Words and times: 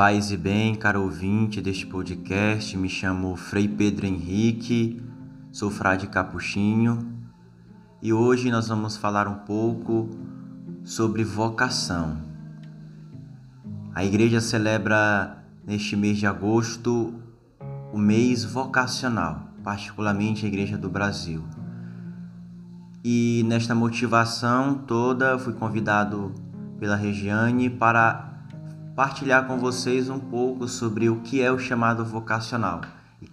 Paz 0.00 0.30
e 0.30 0.36
bem, 0.38 0.74
caro 0.74 1.02
ouvinte 1.02 1.60
deste 1.60 1.84
podcast, 1.84 2.74
me 2.74 2.88
chamo 2.88 3.36
Frei 3.36 3.68
Pedro 3.68 4.06
Henrique, 4.06 4.98
sou 5.52 5.70
frade 5.70 6.06
capuchinho 6.06 7.06
e 8.00 8.10
hoje 8.10 8.50
nós 8.50 8.66
vamos 8.68 8.96
falar 8.96 9.28
um 9.28 9.34
pouco 9.40 10.08
sobre 10.82 11.22
vocação. 11.22 12.16
A 13.94 14.02
igreja 14.02 14.40
celebra 14.40 15.44
neste 15.66 15.94
mês 15.96 16.16
de 16.16 16.26
agosto 16.26 17.12
o 17.92 17.98
mês 17.98 18.42
vocacional, 18.42 19.48
particularmente 19.62 20.46
a 20.46 20.48
Igreja 20.48 20.78
do 20.78 20.88
Brasil. 20.88 21.44
E 23.04 23.44
nesta 23.46 23.74
motivação 23.74 24.76
toda 24.78 25.38
fui 25.38 25.52
convidado 25.52 26.32
pela 26.78 26.96
Regiane 26.96 27.68
para 27.68 28.29
partilhar 29.00 29.46
com 29.46 29.56
vocês 29.56 30.10
um 30.10 30.18
pouco 30.18 30.68
sobre 30.68 31.08
o 31.08 31.22
que 31.22 31.40
é 31.40 31.50
o 31.50 31.58
chamado 31.58 32.04
vocacional 32.04 32.82
e 33.18 33.30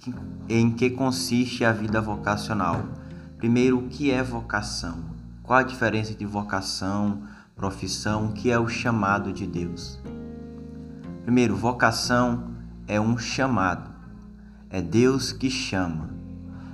em 0.48 0.72
que 0.72 0.90
consiste 0.90 1.66
a 1.66 1.74
vida 1.74 2.00
vocacional. 2.00 2.86
Primeiro, 3.38 3.80
o 3.80 3.90
que 3.90 4.10
é 4.10 4.24
vocação? 4.24 4.98
Qual 5.44 5.60
a 5.60 5.64
diferença 5.64 6.14
entre 6.14 6.26
vocação, 6.26 7.24
profissão, 7.54 8.28
o 8.28 8.32
que 8.32 8.50
é 8.50 8.58
o 8.58 8.70
chamado 8.70 9.34
de 9.34 9.46
Deus? 9.46 10.00
Primeiro, 11.24 11.54
vocação 11.54 12.52
é 12.88 12.98
um 12.98 13.18
chamado. 13.18 13.92
É 14.70 14.82
Deus 14.82 15.34
que 15.34 15.50
chama. 15.50 16.12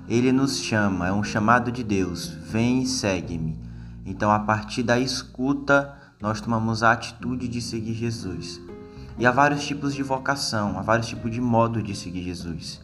Ele 0.07 0.31
nos 0.31 0.59
chama, 0.59 1.07
é 1.07 1.11
um 1.11 1.23
chamado 1.23 1.71
de 1.71 1.83
Deus. 1.83 2.27
Vem 2.27 2.83
e 2.83 2.85
segue-me. 2.85 3.59
Então, 4.05 4.31
a 4.31 4.37
partir 4.37 4.83
da 4.83 4.99
escuta, 4.99 5.97
nós 6.21 6.39
tomamos 6.39 6.83
a 6.83 6.91
atitude 6.91 7.47
de 7.47 7.59
seguir 7.59 7.95
Jesus. 7.95 8.61
E 9.17 9.25
há 9.25 9.31
vários 9.31 9.65
tipos 9.65 9.93
de 9.93 10.01
vocação, 10.01 10.77
há 10.77 10.81
vários 10.81 11.07
tipos 11.07 11.29
de 11.29 11.39
modo 11.39 11.83
de 11.83 11.95
seguir 11.95 12.23
Jesus. 12.23 12.81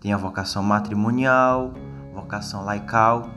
Tem 0.00 0.12
a 0.12 0.16
vocação 0.16 0.62
matrimonial, 0.62 1.72
vocação 2.14 2.64
laical, 2.64 3.28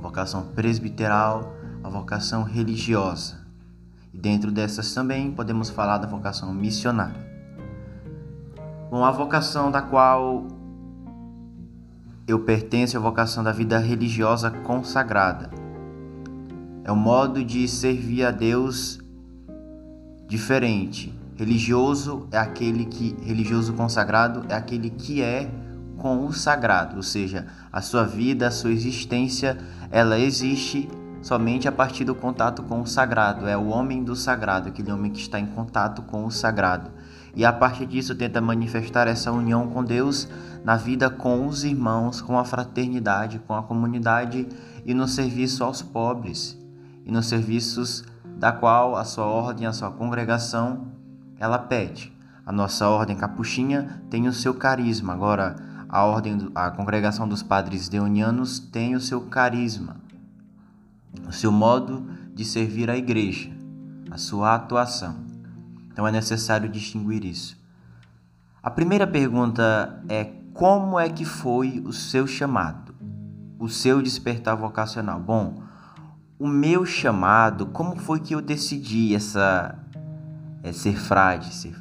vocação 0.00 0.48
presbiteral, 0.54 1.52
a 1.82 1.88
vocação 1.88 2.44
religiosa. 2.44 3.44
E 4.14 4.18
dentro 4.18 4.52
dessas 4.52 4.94
também 4.94 5.32
podemos 5.32 5.68
falar 5.68 5.98
da 5.98 6.06
vocação 6.06 6.54
missionária. 6.54 7.26
Bom, 8.90 9.04
a 9.04 9.10
vocação 9.10 9.70
da 9.70 9.82
qual 9.82 10.46
eu 12.28 12.40
pertenço 12.40 12.96
é 12.96 12.98
a 12.98 13.02
vocação 13.02 13.42
da 13.42 13.52
vida 13.52 13.78
religiosa 13.78 14.50
consagrada. 14.50 15.50
É 16.84 16.92
um 16.92 16.96
modo 16.96 17.44
de 17.44 17.66
servir 17.66 18.24
a 18.24 18.30
Deus 18.30 19.00
diferente, 20.28 21.15
Religioso 21.36 22.26
é 22.32 22.38
aquele 22.38 22.86
que 22.86 23.14
religioso 23.22 23.74
consagrado 23.74 24.44
é 24.48 24.54
aquele 24.54 24.88
que 24.88 25.20
é 25.20 25.50
com 25.98 26.26
o 26.26 26.32
sagrado, 26.32 26.96
ou 26.96 27.02
seja, 27.02 27.46
a 27.72 27.80
sua 27.80 28.04
vida, 28.04 28.46
a 28.46 28.50
sua 28.50 28.70
existência, 28.70 29.58
ela 29.90 30.18
existe 30.18 30.88
somente 31.22 31.66
a 31.66 31.72
partir 31.72 32.04
do 32.04 32.14
contato 32.14 32.62
com 32.62 32.80
o 32.80 32.86
sagrado. 32.86 33.46
É 33.46 33.56
o 33.56 33.66
homem 33.66 34.02
do 34.02 34.14
sagrado, 34.14 34.68
aquele 34.68 34.92
homem 34.92 35.10
que 35.10 35.20
está 35.20 35.40
em 35.40 35.46
contato 35.46 36.02
com 36.02 36.24
o 36.24 36.30
sagrado. 36.30 36.90
E 37.34 37.44
a 37.44 37.52
partir 37.52 37.86
disso 37.86 38.14
tenta 38.14 38.40
manifestar 38.40 39.06
essa 39.06 39.30
união 39.30 39.68
com 39.68 39.84
Deus 39.84 40.28
na 40.64 40.76
vida 40.76 41.10
com 41.10 41.46
os 41.46 41.64
irmãos, 41.64 42.22
com 42.22 42.38
a 42.38 42.44
fraternidade, 42.44 43.40
com 43.46 43.54
a 43.54 43.62
comunidade 43.62 44.48
e 44.86 44.94
no 44.94 45.06
serviço 45.06 45.62
aos 45.62 45.82
pobres 45.82 46.58
e 47.04 47.12
nos 47.12 47.26
serviços 47.26 48.04
da 48.38 48.52
qual 48.52 48.96
a 48.96 49.04
sua 49.04 49.26
ordem, 49.26 49.66
a 49.66 49.72
sua 49.72 49.90
congregação 49.90 50.95
ela 51.38 51.58
pede. 51.58 52.12
A 52.44 52.52
nossa 52.52 52.88
ordem 52.88 53.16
capuchinha 53.16 54.02
tem 54.08 54.28
o 54.28 54.32
seu 54.32 54.54
carisma. 54.54 55.12
Agora, 55.12 55.56
a 55.88 56.04
ordem, 56.04 56.50
a 56.54 56.70
congregação 56.70 57.28
dos 57.28 57.42
padres 57.42 57.88
deonianos 57.88 58.58
tem 58.58 58.94
o 58.94 59.00
seu 59.00 59.22
carisma, 59.22 59.96
o 61.26 61.32
seu 61.32 61.52
modo 61.52 62.08
de 62.34 62.44
servir 62.44 62.90
a 62.90 62.96
igreja, 62.96 63.50
a 64.10 64.18
sua 64.18 64.54
atuação. 64.54 65.16
Então 65.92 66.06
é 66.06 66.12
necessário 66.12 66.68
distinguir 66.68 67.24
isso. 67.24 67.56
A 68.62 68.70
primeira 68.70 69.06
pergunta 69.06 70.02
é 70.08 70.24
como 70.52 70.98
é 70.98 71.08
que 71.08 71.24
foi 71.24 71.82
o 71.86 71.92
seu 71.92 72.26
chamado, 72.26 72.94
o 73.58 73.68
seu 73.68 74.02
despertar 74.02 74.56
vocacional? 74.56 75.20
Bom, 75.20 75.62
o 76.38 76.48
meu 76.48 76.84
chamado, 76.84 77.66
como 77.66 77.96
foi 77.96 78.20
que 78.20 78.34
eu 78.34 78.42
decidi 78.42 79.14
essa 79.14 79.78
é 80.66 80.72
ser 80.72 80.98
frade, 80.98 81.54
ser, 81.54 81.76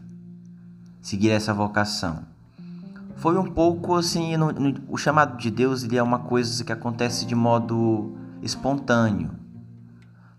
seguir 1.01 1.31
essa 1.31 1.53
vocação. 1.53 2.19
Foi 3.15 3.35
um 3.37 3.45
pouco 3.45 3.95
assim, 3.95 4.37
no, 4.37 4.51
no, 4.51 4.75
o 4.87 4.97
chamado 4.97 5.37
de 5.37 5.49
Deus 5.49 5.83
ele 5.83 5.97
é 5.97 6.03
uma 6.03 6.19
coisa 6.19 6.63
que 6.63 6.71
acontece 6.71 7.25
de 7.25 7.33
modo 7.33 8.15
espontâneo. 8.43 9.31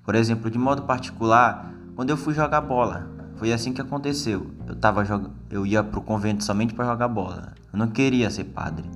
Por 0.05 0.15
exemplo, 0.15 0.49
de 0.49 0.59
modo 0.59 0.83
particular, 0.83 1.73
quando 1.97 2.11
eu 2.11 2.17
fui 2.17 2.33
jogar 2.35 2.61
bola, 2.61 3.11
foi 3.35 3.53
assim 3.53 3.73
que 3.73 3.81
aconteceu. 3.81 4.49
Eu 4.69 4.77
tava 4.77 5.05
eu 5.51 5.67
ia 5.67 5.83
pro 5.83 6.01
convento 6.01 6.45
somente 6.45 6.73
para 6.73 6.85
jogar 6.85 7.09
bola. 7.09 7.53
Eu 7.73 7.79
não 7.79 7.89
queria 7.89 8.31
ser 8.31 8.45
padre. 8.45 8.89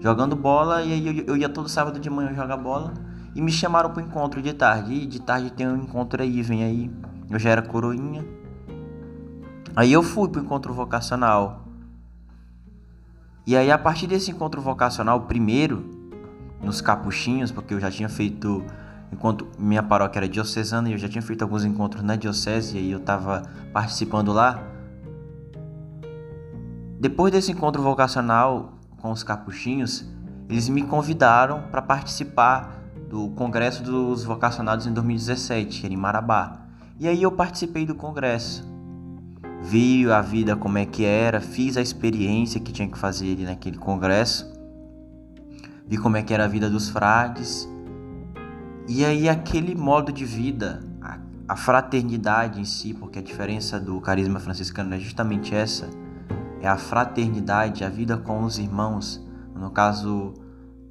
Jogando 0.00 0.34
bola 0.34 0.82
e 0.82 0.92
aí 0.92 1.18
eu, 1.18 1.24
eu 1.26 1.36
ia 1.36 1.48
todo 1.48 1.68
sábado 1.68 2.00
de 2.00 2.10
manhã 2.10 2.34
jogar 2.34 2.56
bola 2.56 2.92
e 3.32 3.40
me 3.40 3.52
chamaram 3.52 3.90
pro 3.90 4.02
encontro 4.02 4.42
de 4.42 4.52
tarde. 4.52 4.94
E 4.94 5.06
de 5.06 5.20
tarde 5.20 5.52
tem 5.52 5.68
um 5.68 5.76
encontro 5.76 6.20
aí, 6.20 6.42
vem 6.42 6.64
aí. 6.64 6.90
Eu 7.30 7.38
já 7.38 7.50
era 7.50 7.62
coroinha. 7.62 8.24
Aí 9.76 9.92
eu 9.92 10.02
fui 10.02 10.26
pro 10.26 10.40
encontro 10.40 10.72
vocacional. 10.72 11.66
E 13.46 13.54
aí 13.54 13.70
a 13.70 13.76
partir 13.76 14.06
desse 14.06 14.30
encontro 14.30 14.62
vocacional, 14.62 15.20
primeiro 15.20 15.84
nos 16.62 16.80
capuchinhos, 16.80 17.52
porque 17.52 17.74
eu 17.74 17.78
já 17.78 17.90
tinha 17.90 18.08
feito 18.08 18.64
enquanto 19.12 19.46
minha 19.58 19.82
paróquia 19.82 20.20
era 20.20 20.28
diocesana 20.28 20.90
eu 20.90 20.96
já 20.96 21.08
tinha 21.08 21.20
feito 21.20 21.42
alguns 21.42 21.62
encontros 21.62 22.02
na 22.02 22.16
diocese 22.16 22.78
e 22.78 22.90
eu 22.90 22.98
estava 22.98 23.42
participando 23.70 24.32
lá. 24.32 24.62
Depois 26.98 27.30
desse 27.30 27.52
encontro 27.52 27.82
vocacional 27.82 28.72
com 29.02 29.12
os 29.12 29.22
capuchinhos, 29.22 30.10
eles 30.48 30.70
me 30.70 30.82
convidaram 30.84 31.64
para 31.70 31.82
participar 31.82 32.82
do 33.10 33.28
congresso 33.32 33.82
dos 33.82 34.24
vocacionados 34.24 34.86
em 34.86 34.92
2017, 34.94 35.86
em 35.86 35.96
Marabá. 35.98 36.62
E 36.98 37.06
aí 37.06 37.22
eu 37.22 37.30
participei 37.30 37.84
do 37.84 37.94
congresso 37.94 38.75
vi 39.62 40.10
a 40.10 40.20
vida 40.20 40.56
como 40.56 40.78
é 40.78 40.86
que 40.86 41.04
era, 41.04 41.40
fiz 41.40 41.76
a 41.76 41.80
experiência 41.80 42.60
que 42.60 42.72
tinha 42.72 42.88
que 42.88 42.98
fazer 42.98 43.32
ali 43.32 43.44
naquele 43.44 43.78
congresso, 43.78 44.52
vi 45.86 45.96
como 45.96 46.16
é 46.16 46.22
que 46.22 46.32
era 46.34 46.44
a 46.44 46.48
vida 46.48 46.68
dos 46.68 46.88
frades. 46.88 47.68
E 48.88 49.04
aí 49.04 49.28
aquele 49.28 49.74
modo 49.74 50.12
de 50.12 50.24
vida, 50.24 50.82
a, 51.00 51.18
a 51.48 51.56
fraternidade 51.56 52.60
em 52.60 52.64
si, 52.64 52.94
porque 52.94 53.18
a 53.18 53.22
diferença 53.22 53.80
do 53.80 54.00
carisma 54.00 54.38
franciscano 54.38 54.94
é 54.94 54.98
justamente 54.98 55.54
essa, 55.54 55.88
é 56.60 56.68
a 56.68 56.76
fraternidade, 56.76 57.84
a 57.84 57.88
vida 57.88 58.16
com 58.16 58.42
os 58.42 58.58
irmãos. 58.58 59.24
No 59.54 59.70
caso, 59.70 60.34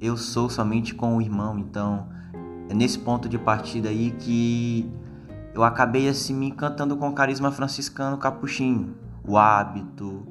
eu 0.00 0.16
sou 0.16 0.50
somente 0.50 0.94
com 0.94 1.16
o 1.16 1.22
irmão, 1.22 1.58
então 1.58 2.08
é 2.68 2.74
nesse 2.74 2.98
ponto 2.98 3.28
de 3.28 3.38
partida 3.38 3.88
aí 3.88 4.10
que 4.10 4.90
eu 5.56 5.64
acabei 5.64 6.06
assim 6.06 6.34
me 6.34 6.48
encantando 6.48 6.98
com 6.98 7.08
o 7.08 7.14
carisma 7.14 7.50
franciscano 7.50 8.18
capuchinho, 8.18 8.94
o 9.26 9.38
hábito, 9.38 10.26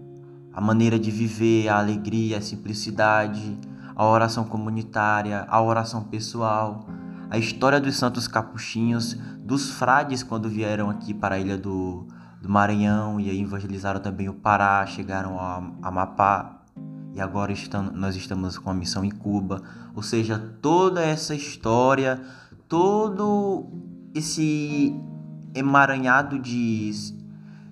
a 0.53 0.61
maneira 0.61 0.99
de 0.99 1.09
viver, 1.09 1.67
a 1.67 1.79
alegria, 1.79 2.37
a 2.37 2.41
simplicidade, 2.41 3.57
a 3.95 4.05
oração 4.05 4.43
comunitária, 4.43 5.43
a 5.49 5.59
oração 5.59 6.03
pessoal, 6.03 6.85
a 7.27 7.39
história 7.39 7.81
dos 7.81 7.95
santos 7.95 8.27
capuchinhos, 8.27 9.15
dos 9.39 9.71
frades 9.71 10.21
quando 10.21 10.47
vieram 10.47 10.91
aqui 10.91 11.11
para 11.11 11.35
a 11.35 11.39
ilha 11.39 11.57
do, 11.57 12.05
do 12.39 12.47
Maranhão 12.47 13.19
e 13.19 13.27
aí 13.27 13.41
evangelizaram 13.41 13.99
também 13.99 14.29
o 14.29 14.33
Pará, 14.35 14.85
chegaram 14.85 15.39
a 15.39 15.71
Amapá 15.81 16.61
e 17.15 17.19
agora 17.19 17.51
estamos, 17.51 17.91
nós 17.93 18.15
estamos 18.15 18.59
com 18.59 18.69
a 18.69 18.75
missão 18.75 19.03
em 19.03 19.09
Cuba. 19.09 19.63
Ou 19.95 20.03
seja, 20.03 20.37
toda 20.61 21.01
essa 21.01 21.33
história, 21.33 22.21
todo 22.67 23.65
esse 24.13 24.95
emaranhado 25.55 26.37
de, 26.37 26.91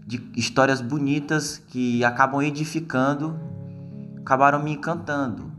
de 0.07 0.31
histórias 0.35 0.81
bonitas 0.81 1.61
que 1.67 2.03
acabam 2.03 2.41
edificando, 2.41 3.37
acabaram 4.19 4.63
me 4.63 4.71
encantando. 4.71 5.51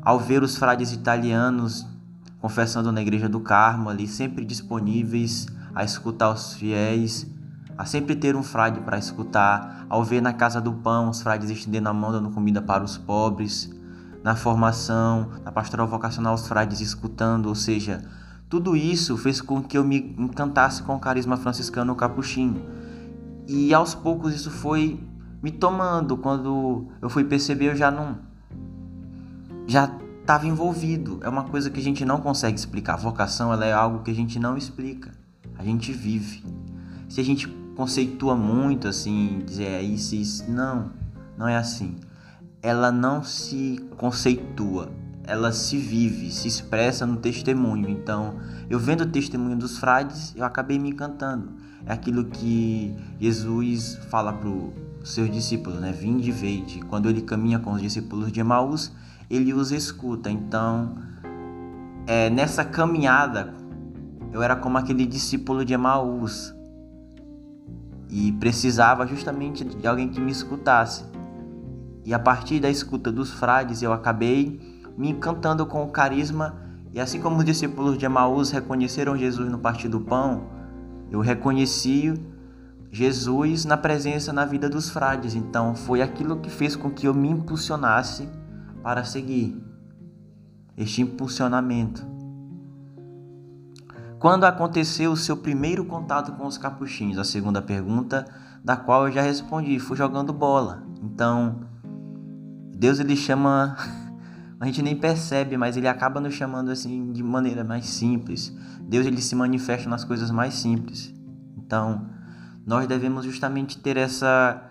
Ao 0.00 0.18
ver 0.18 0.42
os 0.42 0.56
frades 0.56 0.92
italianos 0.92 1.86
confessando 2.40 2.92
na 2.92 3.02
Igreja 3.02 3.28
do 3.28 3.40
Carmo 3.40 3.90
ali, 3.90 4.06
sempre 4.06 4.44
disponíveis 4.44 5.46
a 5.74 5.82
escutar 5.82 6.30
os 6.30 6.54
fiéis, 6.54 7.26
a 7.76 7.84
sempre 7.84 8.14
ter 8.14 8.36
um 8.36 8.42
frade 8.42 8.80
para 8.80 8.96
escutar, 8.98 9.84
ao 9.88 10.04
ver 10.04 10.22
na 10.22 10.32
Casa 10.32 10.60
do 10.60 10.72
Pão 10.72 11.10
os 11.10 11.20
frades 11.20 11.50
estendendo 11.50 11.88
a 11.88 11.92
mão 11.92 12.12
dando 12.12 12.30
comida 12.30 12.62
para 12.62 12.84
os 12.84 12.96
pobres, 12.96 13.70
na 14.22 14.34
formação, 14.34 15.30
na 15.44 15.52
pastoral 15.52 15.86
vocacional 15.86 16.34
os 16.34 16.46
frades 16.46 16.80
escutando, 16.80 17.46
ou 17.46 17.54
seja, 17.54 18.02
tudo 18.48 18.76
isso 18.76 19.16
fez 19.16 19.40
com 19.40 19.62
que 19.62 19.76
eu 19.76 19.84
me 19.84 20.14
encantasse 20.18 20.82
com 20.82 20.94
o 20.94 21.00
carisma 21.00 21.36
franciscano 21.36 21.94
capuchinho. 21.96 22.62
E 23.48 23.74
aos 23.74 23.94
poucos 23.94 24.34
isso 24.34 24.50
foi 24.50 25.00
me 25.42 25.50
tomando. 25.50 26.16
Quando 26.16 26.86
eu 27.02 27.08
fui 27.08 27.24
perceber, 27.24 27.70
eu 27.70 27.76
já 27.76 27.90
não. 27.90 28.18
Já 29.66 29.90
estava 30.20 30.46
envolvido. 30.46 31.20
É 31.22 31.28
uma 31.28 31.44
coisa 31.44 31.70
que 31.70 31.80
a 31.80 31.82
gente 31.82 32.04
não 32.04 32.20
consegue 32.20 32.58
explicar. 32.58 32.94
A 32.94 32.98
vocação 32.98 33.52
ela 33.52 33.64
é 33.64 33.72
algo 33.72 34.02
que 34.02 34.10
a 34.10 34.14
gente 34.14 34.38
não 34.38 34.56
explica. 34.56 35.12
A 35.58 35.64
gente 35.64 35.92
vive. 35.92 36.44
Se 37.08 37.20
a 37.20 37.24
gente 37.24 37.48
conceitua 37.76 38.34
muito 38.34 38.88
assim, 38.88 39.42
dizer 39.44 39.64
é 39.64 39.82
isso, 39.82 40.14
isso, 40.14 40.50
não, 40.50 40.90
não 41.36 41.46
é 41.46 41.56
assim. 41.56 41.96
Ela 42.62 42.90
não 42.90 43.22
se 43.22 43.80
conceitua, 43.96 44.90
ela 45.26 45.52
se 45.52 45.76
vive, 45.76 46.30
se 46.30 46.46
expressa 46.46 47.04
no 47.04 47.16
testemunho. 47.16 47.88
Então, 47.88 48.36
eu 48.70 48.78
vendo 48.78 49.02
o 49.02 49.06
testemunho 49.06 49.56
dos 49.56 49.78
frades, 49.78 50.32
eu 50.36 50.44
acabei 50.44 50.78
me 50.78 50.90
encantando. 50.90 51.50
É 51.84 51.92
aquilo 51.92 52.24
que 52.24 52.94
Jesus 53.20 53.98
fala 54.08 54.32
para 54.32 54.48
os 54.48 54.72
seus 55.04 55.30
discípulos, 55.30 55.80
né? 55.80 55.92
Vinde 55.92 56.28
e 56.28 56.32
veide. 56.32 56.80
Quando 56.80 57.08
ele 57.08 57.22
caminha 57.22 57.58
com 57.58 57.72
os 57.72 57.82
discípulos 57.82 58.30
de 58.30 58.40
Emaús, 58.40 58.92
ele 59.28 59.52
os 59.52 59.72
escuta. 59.72 60.30
Então, 60.30 60.96
é, 62.06 62.30
nessa 62.30 62.64
caminhada, 62.64 63.52
eu 64.32 64.42
era 64.42 64.54
como 64.54 64.78
aquele 64.78 65.04
discípulo 65.06 65.64
de 65.64 65.74
Emaús 65.74 66.54
e 68.08 68.32
precisava 68.32 69.06
justamente 69.06 69.64
de 69.64 69.86
alguém 69.86 70.08
que 70.08 70.20
me 70.20 70.30
escutasse. 70.30 71.04
E 72.04 72.14
a 72.14 72.18
partir 72.18 72.60
da 72.60 72.70
escuta 72.70 73.10
dos 73.10 73.32
frades, 73.32 73.82
eu 73.82 73.92
acabei 73.92 74.75
me 74.96 75.10
encantando 75.10 75.66
com 75.66 75.84
o 75.84 75.90
carisma. 75.90 76.54
E 76.92 77.00
assim 77.00 77.20
como 77.20 77.38
os 77.38 77.44
discípulos 77.44 77.98
de 77.98 78.04
Emaús 78.04 78.50
reconheceram 78.50 79.16
Jesus 79.16 79.50
no 79.50 79.58
partir 79.58 79.88
do 79.88 80.00
pão, 80.00 80.44
eu 81.10 81.20
reconheci 81.20 82.14
Jesus 82.90 83.64
na 83.64 83.76
presença 83.76 84.32
na 84.32 84.44
vida 84.44 84.68
dos 84.68 84.88
frades. 84.88 85.34
Então 85.34 85.74
foi 85.74 86.00
aquilo 86.00 86.40
que 86.40 86.50
fez 86.50 86.74
com 86.74 86.90
que 86.90 87.06
eu 87.06 87.14
me 87.14 87.28
impulsionasse 87.28 88.28
para 88.82 89.04
seguir 89.04 89.62
este 90.76 91.02
impulsionamento. 91.02 92.06
Quando 94.18 94.44
aconteceu 94.44 95.12
o 95.12 95.16
seu 95.16 95.36
primeiro 95.36 95.84
contato 95.84 96.32
com 96.32 96.46
os 96.46 96.56
capuchinhos? 96.56 97.18
A 97.18 97.24
segunda 97.24 97.60
pergunta, 97.60 98.26
da 98.64 98.76
qual 98.76 99.06
eu 99.06 99.12
já 99.12 99.20
respondi, 99.20 99.78
foi 99.78 99.96
jogando 99.96 100.32
bola. 100.32 100.82
Então, 101.02 101.60
Deus 102.74 102.98
ele 102.98 103.14
chama, 103.14 103.76
a 104.58 104.66
gente 104.66 104.82
nem 104.82 104.96
percebe, 104.96 105.56
mas 105.56 105.76
ele 105.76 105.86
acaba 105.86 106.20
nos 106.20 106.34
chamando 106.34 106.70
assim 106.70 107.12
de 107.12 107.22
maneira 107.22 107.62
mais 107.62 107.86
simples. 107.86 108.54
Deus 108.80 109.06
ele 109.06 109.20
se 109.20 109.34
manifesta 109.34 109.88
nas 109.88 110.04
coisas 110.04 110.30
mais 110.30 110.54
simples. 110.54 111.14
Então, 111.58 112.08
nós 112.66 112.86
devemos 112.86 113.24
justamente 113.24 113.78
ter 113.78 113.96
essa 113.96 114.70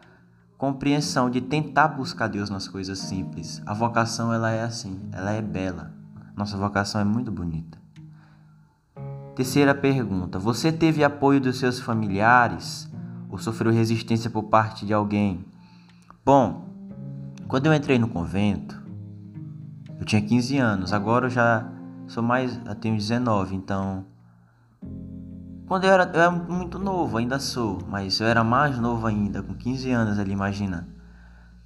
compreensão 0.58 1.30
de 1.30 1.40
tentar 1.42 1.90
buscar 1.90 2.28
Deus 2.28 2.50
nas 2.50 2.68
coisas 2.68 2.98
simples. 2.98 3.62
A 3.66 3.74
vocação 3.74 4.34
ela 4.34 4.50
é 4.52 4.64
assim, 4.64 5.00
ela 5.12 5.32
é 5.32 5.42
bela. 5.42 5.94
Nossa 6.36 6.58
vocação 6.58 7.00
é 7.00 7.04
muito 7.04 7.32
bonita. 7.32 7.78
Terceira 9.36 9.76
pergunta: 9.76 10.40
você 10.40 10.72
teve 10.72 11.04
apoio 11.04 11.40
dos 11.40 11.60
seus 11.60 11.80
familiares 11.80 12.90
ou 13.30 13.38
sofreu 13.38 13.72
resistência 13.72 14.30
por 14.30 14.44
parte 14.44 14.86
de 14.86 14.94
alguém? 14.94 15.46
Bom, 16.26 16.66
quando 17.48 17.68
eu 17.68 17.74
entrei 17.74 18.00
no 18.00 18.08
convento, 18.08 18.85
eu 20.00 20.06
tinha 20.06 20.22
15 20.22 20.58
anos, 20.58 20.94
agora 20.94 21.28
eu 21.28 21.30
já 21.30 21.68
sou 22.08 22.22
mais, 22.24 22.60
eu 22.66 22.76
tenho 22.76 22.96
19, 22.96 23.56
então 23.56 24.06
quando 25.68 25.86
eu 25.86 25.92
era, 25.92 26.04
eu 26.14 26.22
era 26.22 26.32
muito 26.32 26.78
novo, 26.78 27.18
ainda 27.18 27.40
sou, 27.40 27.80
mas 27.90 28.20
eu 28.20 28.28
era 28.28 28.44
mais 28.44 28.78
novo 28.78 29.08
ainda, 29.08 29.42
com 29.42 29.56
15 29.56 29.90
anos 29.90 30.20
ali, 30.20 30.32
imagina. 30.32 30.88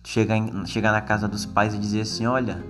Chegar, 0.06 0.38
em, 0.38 0.66
chegar 0.66 0.94
na 0.94 1.02
casa 1.02 1.28
dos 1.28 1.46
pais 1.46 1.74
e 1.74 1.78
dizer 1.78 2.02
assim: 2.02 2.26
Olha, 2.26 2.64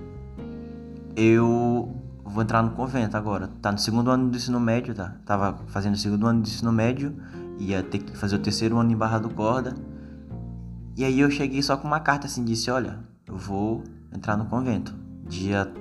eu 1.16 1.96
vou 2.26 2.42
entrar 2.42 2.64
no 2.64 2.72
convento 2.72 3.16
agora. 3.16 3.48
Tá 3.62 3.72
no 3.72 3.78
segundo 3.78 4.10
ano 4.10 4.28
do 4.28 4.36
ensino 4.36 4.60
médio, 4.60 4.96
tá? 4.96 5.14
Tava 5.24 5.60
fazendo 5.68 5.94
o 5.94 5.98
segundo 5.98 6.26
ano 6.26 6.42
do 6.42 6.48
ensino 6.48 6.72
médio, 6.72 7.16
ia 7.60 7.84
ter 7.84 8.00
que 8.00 8.18
fazer 8.18 8.36
o 8.36 8.40
terceiro 8.40 8.80
ano 8.80 8.92
em 8.92 8.98
Barra 8.98 9.20
do 9.20 9.30
Corda. 9.30 9.76
E 10.98 11.06
aí 11.06 11.20
eu 11.20 11.30
cheguei 11.30 11.62
só 11.62 11.78
com 11.78 11.88
uma 11.88 12.00
carta 12.00 12.26
assim, 12.26 12.44
disse: 12.44 12.72
Olha, 12.72 12.98
eu 13.28 13.38
vou 13.38 13.84
entrar 14.12 14.36
no 14.36 14.46
convento. 14.46 14.96
Dia 15.30 15.72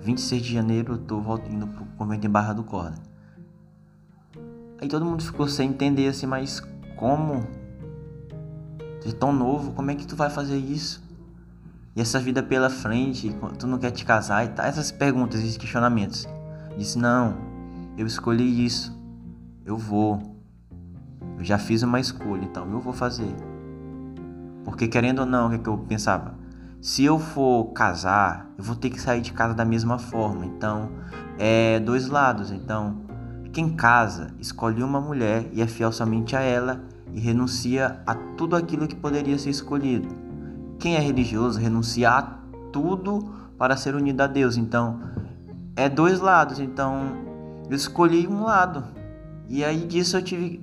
26 0.00 0.42
de 0.42 0.52
janeiro 0.52 0.94
eu 0.94 0.98
tô 0.98 1.20
indo 1.48 1.68
pro 1.68 1.84
convento 1.96 2.26
em 2.26 2.30
Barra 2.30 2.52
do 2.52 2.64
Corda. 2.64 2.96
Aí 4.80 4.88
todo 4.88 5.04
mundo 5.04 5.22
ficou 5.22 5.46
sem 5.46 5.70
entender 5.70 6.08
assim, 6.08 6.26
mas 6.26 6.60
como? 6.96 7.46
Tu 9.00 9.10
é 9.10 9.12
tão 9.12 9.32
novo, 9.32 9.70
como 9.72 9.92
é 9.92 9.94
que 9.94 10.04
tu 10.04 10.16
vai 10.16 10.28
fazer 10.28 10.56
isso? 10.58 11.00
E 11.94 12.00
essa 12.00 12.18
vida 12.18 12.42
pela 12.42 12.68
frente, 12.68 13.32
tu 13.60 13.66
não 13.68 13.78
quer 13.78 13.92
te 13.92 14.04
casar 14.04 14.44
e 14.44 14.48
tal. 14.48 14.66
Essas 14.66 14.90
perguntas, 14.90 15.40
esses 15.40 15.56
questionamentos. 15.56 16.26
Disse, 16.76 16.98
não, 16.98 17.36
eu 17.96 18.06
escolhi 18.08 18.64
isso. 18.64 18.92
Eu 19.64 19.78
vou. 19.78 20.20
Eu 21.38 21.44
já 21.44 21.58
fiz 21.58 21.84
uma 21.84 22.00
escolha, 22.00 22.44
então 22.44 22.68
eu 22.72 22.80
vou 22.80 22.92
fazer. 22.92 23.32
Porque 24.64 24.88
querendo 24.88 25.20
ou 25.20 25.26
não, 25.26 25.46
o 25.46 25.50
que, 25.50 25.56
é 25.56 25.58
que 25.60 25.68
eu 25.68 25.78
pensava? 25.78 26.41
Se 26.82 27.04
eu 27.04 27.16
for 27.16 27.66
casar, 27.66 28.50
eu 28.58 28.64
vou 28.64 28.74
ter 28.74 28.90
que 28.90 29.00
sair 29.00 29.20
de 29.20 29.32
casa 29.32 29.54
da 29.54 29.64
mesma 29.64 30.00
forma. 30.00 30.44
Então, 30.44 30.90
é 31.38 31.78
dois 31.78 32.08
lados. 32.08 32.50
Então, 32.50 33.02
quem 33.52 33.76
casa 33.76 34.34
escolhe 34.40 34.82
uma 34.82 35.00
mulher 35.00 35.48
e 35.52 35.62
é 35.62 35.66
fiel 35.68 35.92
somente 35.92 36.34
a 36.34 36.40
ela 36.40 36.82
e 37.14 37.20
renuncia 37.20 38.00
a 38.04 38.16
tudo 38.16 38.56
aquilo 38.56 38.88
que 38.88 38.96
poderia 38.96 39.38
ser 39.38 39.50
escolhido. 39.50 40.08
Quem 40.80 40.96
é 40.96 40.98
religioso 40.98 41.60
renuncia 41.60 42.10
a 42.10 42.22
tudo 42.72 43.32
para 43.56 43.76
ser 43.76 43.94
unido 43.94 44.20
a 44.20 44.26
Deus. 44.26 44.56
Então, 44.56 44.98
é 45.76 45.88
dois 45.88 46.18
lados. 46.18 46.58
Então, 46.58 47.12
eu 47.70 47.76
escolhi 47.76 48.26
um 48.26 48.42
lado. 48.42 48.82
E 49.48 49.64
aí 49.64 49.86
disso 49.86 50.16
eu 50.16 50.22
tive 50.22 50.60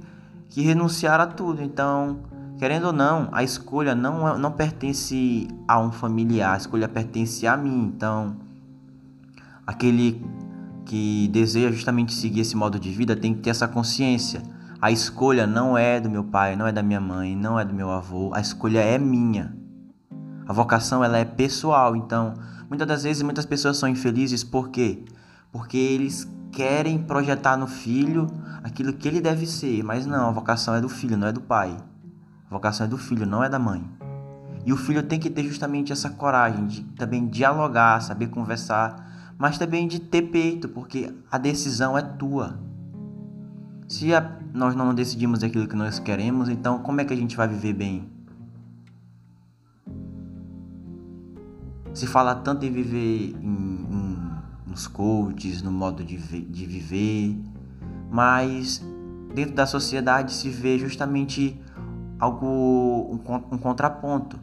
que 0.49 0.61
renunciar 0.61 1.21
a 1.21 1.27
tudo. 1.27 1.63
Então, 1.63 2.19
querendo 2.59 2.87
ou 2.87 2.93
não, 2.93 3.29
a 3.31 3.41
escolha 3.41 3.95
não, 3.95 4.37
não 4.37 4.51
pertence 4.51 5.47
a 5.65 5.79
um 5.79 5.93
familiar, 5.93 6.53
a 6.53 6.57
escolha 6.57 6.89
pertence 6.89 7.47
a 7.47 7.55
mim. 7.55 7.91
Então, 7.95 8.35
aquele 9.65 10.21
que 10.85 11.29
deseja 11.29 11.71
justamente 11.71 12.13
seguir 12.13 12.41
esse 12.41 12.57
modo 12.57 12.77
de 12.77 12.91
vida 12.91 13.15
tem 13.15 13.33
que 13.33 13.39
ter 13.39 13.51
essa 13.51 13.67
consciência. 13.67 14.43
A 14.81 14.91
escolha 14.91 15.47
não 15.47 15.77
é 15.77 16.01
do 16.01 16.09
meu 16.09 16.23
pai, 16.23 16.57
não 16.57 16.67
é 16.67 16.71
da 16.71 16.83
minha 16.83 16.99
mãe, 16.99 17.33
não 17.33 17.57
é 17.57 17.63
do 17.63 17.73
meu 17.73 17.89
avô, 17.89 18.31
a 18.33 18.41
escolha 18.41 18.79
é 18.79 18.97
minha. 18.97 19.55
A 20.45 20.51
vocação 20.51 21.01
ela 21.01 21.17
é 21.17 21.23
pessoal, 21.23 21.95
então 21.95 22.33
muitas 22.67 22.87
das 22.87 23.03
vezes 23.03 23.23
muitas 23.23 23.45
pessoas 23.45 23.77
são 23.77 23.87
infelizes 23.87 24.43
por 24.43 24.69
quê? 24.69 25.03
Porque 25.51 25.77
eles 25.77 26.29
querem 26.51 26.97
projetar 26.97 27.55
no 27.55 27.67
filho 27.67 28.27
aquilo 28.63 28.91
que 28.91 29.07
ele 29.07 29.21
deve 29.21 29.45
ser, 29.45 29.81
mas 29.81 30.05
não, 30.05 30.27
a 30.27 30.31
vocação 30.31 30.75
é 30.75 30.81
do 30.81 30.89
filho, 30.89 31.15
não 31.15 31.27
é 31.27 31.31
do 31.31 31.41
pai. 31.41 31.77
Vocação 32.49 32.85
é 32.85 32.89
do 32.89 32.97
filho, 32.97 33.25
não 33.25 33.43
é 33.43 33.49
da 33.49 33.59
mãe. 33.59 33.83
E 34.65 34.73
o 34.73 34.77
filho 34.77 35.03
tem 35.03 35.19
que 35.19 35.29
ter 35.29 35.43
justamente 35.43 35.91
essa 35.91 36.09
coragem 36.09 36.65
de 36.65 36.83
também 36.83 37.27
dialogar, 37.27 38.01
saber 38.01 38.27
conversar 38.27 39.09
mas 39.39 39.57
também 39.57 39.87
de 39.87 39.99
ter 39.99 40.23
peito, 40.23 40.67
porque 40.67 41.15
a 41.31 41.37
decisão 41.37 41.97
é 41.97 42.01
tua. 42.01 42.59
Se 43.87 44.13
a, 44.13 44.37
nós 44.53 44.75
não 44.75 44.93
decidimos 44.93 45.41
aquilo 45.41 45.65
que 45.65 45.77
nós 45.77 45.97
queremos, 45.97 46.49
então 46.49 46.79
como 46.79 46.99
é 46.99 47.05
que 47.05 47.13
a 47.13 47.15
gente 47.15 47.37
vai 47.37 47.47
viver 47.47 47.71
bem? 47.71 48.09
Se 51.93 52.05
fala 52.05 52.35
tanto 52.35 52.65
em 52.65 52.71
viver 52.71 53.33
em, 53.41 53.87
em, 53.89 54.31
nos 54.67 54.87
coaches, 54.87 55.61
no 55.61 55.71
modo 55.71 56.03
de, 56.03 56.17
de 56.17 56.65
viver, 56.65 57.39
mas 58.11 58.85
dentro 59.33 59.55
da 59.55 59.65
sociedade 59.65 60.33
se 60.33 60.49
vê 60.49 60.77
justamente 60.77 61.57
algo 62.19 62.45
um, 62.45 63.55
um 63.55 63.57
contraponto 63.57 64.37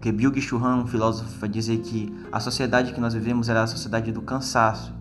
que 0.00 0.10
Byung-Chul 0.10 0.64
Han, 0.64 0.76
um 0.78 0.86
filósofo, 0.86 1.38
vai 1.38 1.48
dizer 1.48 1.78
que 1.80 2.12
a 2.32 2.40
sociedade 2.40 2.94
que 2.94 3.00
nós 3.00 3.12
vivemos 3.12 3.48
é 3.50 3.56
a 3.56 3.66
sociedade 3.66 4.10
do 4.10 4.22
cansaço 4.22 4.94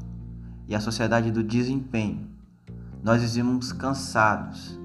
e 0.68 0.76
a 0.76 0.80
sociedade 0.82 1.32
do 1.32 1.42
desempenho. 1.42 2.28
Nós 3.02 3.22
vivemos 3.22 3.72
cansados. 3.72 4.78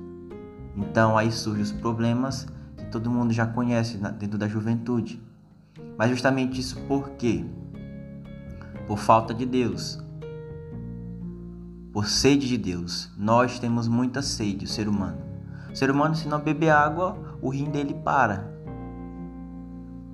Então 0.77 1.19
aí 1.19 1.33
surgem 1.33 1.63
os 1.63 1.73
problemas 1.73 2.47
que 2.77 2.85
todo 2.87 3.11
mundo 3.11 3.33
já 3.33 3.45
conhece 3.45 3.99
dentro 4.19 4.39
da 4.39 4.47
juventude. 4.47 5.21
Mas 5.99 6.11
justamente 6.11 6.61
isso 6.61 6.81
por 6.83 7.11
quê? 7.11 7.45
Por 8.87 8.99
falta 8.99 9.35
de 9.35 9.45
Deus. 9.45 9.99
Por 11.93 12.07
sede 12.07 12.47
de 12.47 12.57
Deus. 12.57 13.11
Nós 13.19 13.59
temos 13.59 13.89
muita 13.89 14.23
sede, 14.23 14.65
o 14.65 14.69
ser 14.69 14.89
humano. 14.89 15.24
O 15.75 15.77
ser 15.77 15.91
humano, 15.91 16.15
se 16.15 16.29
não 16.29 16.39
beber 16.39 16.71
água, 16.71 17.19
o 17.43 17.49
rim 17.51 17.69
dele 17.69 17.95
para 18.05 18.55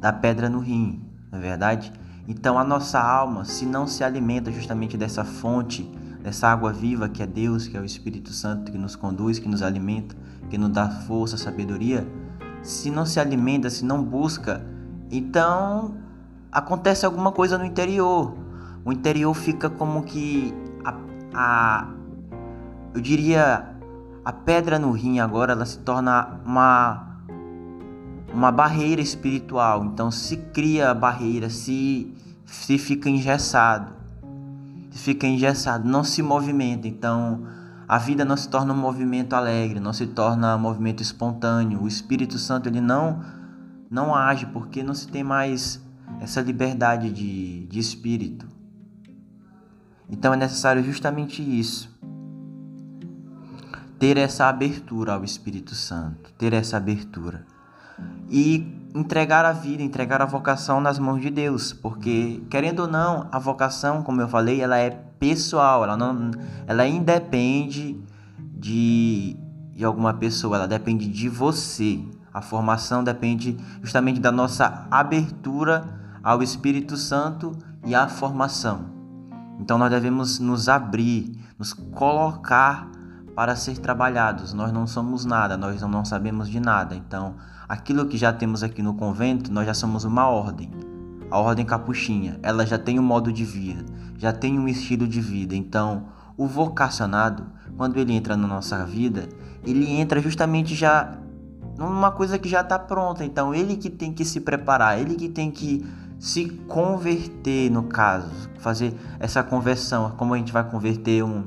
da 0.00 0.10
pedra 0.10 0.48
no 0.48 0.58
rim, 0.58 1.04
não 1.30 1.38
é 1.38 1.42
verdade? 1.42 1.92
Então 2.26 2.58
a 2.58 2.64
nossa 2.64 2.98
alma, 2.98 3.44
se 3.44 3.66
não 3.66 3.86
se 3.86 4.02
alimenta 4.02 4.50
justamente 4.50 4.96
dessa 4.96 5.22
fonte, 5.22 5.82
dessa 6.22 6.48
água 6.48 6.72
viva 6.72 7.10
que 7.10 7.22
é 7.22 7.26
Deus, 7.26 7.68
que 7.68 7.76
é 7.76 7.80
o 7.80 7.84
Espírito 7.84 8.32
Santo 8.32 8.72
que 8.72 8.78
nos 8.78 8.96
conduz, 8.96 9.38
que 9.38 9.46
nos 9.46 9.62
alimenta, 9.62 10.16
que 10.48 10.56
nos 10.56 10.70
dá 10.70 10.88
força, 10.88 11.36
sabedoria, 11.36 12.06
se 12.62 12.90
não 12.90 13.04
se 13.04 13.20
alimenta, 13.20 13.68
se 13.68 13.84
não 13.84 14.02
busca, 14.02 14.64
então 15.10 15.94
acontece 16.50 17.04
alguma 17.04 17.32
coisa 17.32 17.58
no 17.58 17.66
interior. 17.66 18.34
O 18.82 18.92
interior 18.92 19.34
fica 19.34 19.68
como 19.68 20.04
que 20.04 20.54
a, 20.82 20.94
a 21.34 21.88
eu 22.94 23.00
diria 23.02 23.79
a 24.24 24.32
pedra 24.32 24.78
no 24.78 24.92
rim 24.92 25.18
agora 25.18 25.52
ela 25.52 25.64
se 25.64 25.78
torna 25.78 26.40
uma 26.44 27.06
uma 28.32 28.52
barreira 28.52 29.00
espiritual. 29.00 29.84
Então 29.84 30.10
se 30.10 30.36
cria 30.36 30.90
a 30.90 30.94
barreira, 30.94 31.50
se 31.50 32.14
se 32.44 32.78
fica 32.78 33.08
engessado. 33.08 33.92
Se 34.90 34.98
fica 34.98 35.26
engessado, 35.26 35.88
não 35.88 36.02
se 36.02 36.22
movimenta. 36.22 36.86
Então 36.86 37.46
a 37.88 37.98
vida 37.98 38.24
não 38.24 38.36
se 38.36 38.48
torna 38.48 38.72
um 38.72 38.76
movimento 38.76 39.34
alegre, 39.34 39.80
não 39.80 39.92
se 39.92 40.06
torna 40.06 40.54
um 40.56 40.58
movimento 40.58 41.02
espontâneo. 41.02 41.82
O 41.82 41.88
Espírito 41.88 42.38
Santo 42.38 42.68
ele 42.68 42.80
não 42.80 43.20
não 43.90 44.14
age 44.14 44.46
porque 44.46 44.82
não 44.82 44.94
se 44.94 45.08
tem 45.08 45.24
mais 45.24 45.82
essa 46.20 46.40
liberdade 46.40 47.10
de, 47.10 47.66
de 47.66 47.78
espírito. 47.78 48.46
Então 50.08 50.32
é 50.32 50.36
necessário 50.36 50.82
justamente 50.82 51.42
isso. 51.42 51.90
Ter 54.00 54.16
essa 54.16 54.46
abertura 54.46 55.12
ao 55.12 55.22
Espírito 55.22 55.76
Santo, 55.76 56.32
ter 56.36 56.52
essa 56.52 56.76
abertura. 56.76 57.46
E 58.28 58.90
entregar 58.94 59.44
a 59.44 59.52
vida, 59.52 59.82
entregar 59.82 60.20
a 60.20 60.26
vocação 60.26 60.80
nas 60.80 60.98
mãos 60.98 61.20
de 61.20 61.30
Deus, 61.30 61.72
porque 61.72 62.42
querendo 62.50 62.80
ou 62.80 62.88
não, 62.88 63.28
a 63.30 63.38
vocação, 63.38 64.02
como 64.02 64.20
eu 64.20 64.28
falei, 64.28 64.60
ela 64.60 64.76
é 64.76 64.90
pessoal, 64.90 65.84
ela 65.84 65.96
não 65.96 66.32
ela 66.66 66.86
independe 66.86 68.02
de 68.56 69.36
de 69.80 69.84
alguma 69.84 70.12
pessoa, 70.12 70.56
ela 70.56 70.68
depende 70.68 71.06
de 71.06 71.26
você. 71.28 72.04
A 72.34 72.42
formação 72.42 73.02
depende 73.02 73.56
justamente 73.82 74.20
da 74.20 74.30
nossa 74.30 74.86
abertura 74.90 75.84
ao 76.22 76.42
Espírito 76.42 76.98
Santo 76.98 77.52
e 77.86 77.94
à 77.94 78.06
formação. 78.06 78.90
Então 79.58 79.78
nós 79.78 79.90
devemos 79.90 80.38
nos 80.38 80.68
abrir, 80.68 81.32
nos 81.58 81.72
colocar 81.72 82.90
para 83.34 83.56
ser 83.56 83.78
trabalhados. 83.78 84.52
Nós 84.52 84.72
não 84.72 84.86
somos 84.86 85.24
nada, 85.24 85.56
nós 85.56 85.80
não 85.82 86.04
sabemos 86.04 86.48
de 86.48 86.60
nada. 86.60 86.94
Então, 86.94 87.34
aquilo 87.68 88.06
que 88.06 88.16
já 88.16 88.32
temos 88.32 88.62
aqui 88.62 88.82
no 88.82 88.94
convento, 88.94 89.52
nós 89.52 89.66
já 89.66 89.74
somos 89.74 90.04
uma 90.04 90.28
ordem. 90.28 90.70
A 91.30 91.38
ordem 91.38 91.64
capuchinha, 91.64 92.38
ela 92.42 92.66
já 92.66 92.76
tem 92.76 92.98
um 92.98 93.02
modo 93.02 93.32
de 93.32 93.44
vida, 93.44 93.84
já 94.18 94.32
tem 94.32 94.58
um 94.58 94.66
estilo 94.66 95.06
de 95.06 95.20
vida. 95.20 95.54
Então, 95.54 96.06
o 96.36 96.46
vocacionado, 96.46 97.46
quando 97.76 97.98
ele 97.98 98.12
entra 98.12 98.36
na 98.36 98.48
nossa 98.48 98.84
vida, 98.84 99.28
ele 99.64 99.88
entra 99.90 100.20
justamente 100.20 100.74
já 100.74 101.16
numa 101.78 102.10
coisa 102.10 102.38
que 102.38 102.48
já 102.48 102.62
está 102.62 102.78
pronta. 102.78 103.24
Então, 103.24 103.54
ele 103.54 103.76
que 103.76 103.88
tem 103.88 104.12
que 104.12 104.24
se 104.24 104.40
preparar, 104.40 104.98
ele 104.98 105.14
que 105.14 105.28
tem 105.28 105.50
que 105.50 105.86
se 106.18 106.48
converter, 106.68 107.70
no 107.70 107.84
caso, 107.84 108.50
fazer 108.58 108.94
essa 109.18 109.42
conversão. 109.42 110.10
Como 110.16 110.34
a 110.34 110.36
gente 110.36 110.52
vai 110.52 110.62
converter 110.62 111.22
um, 111.22 111.44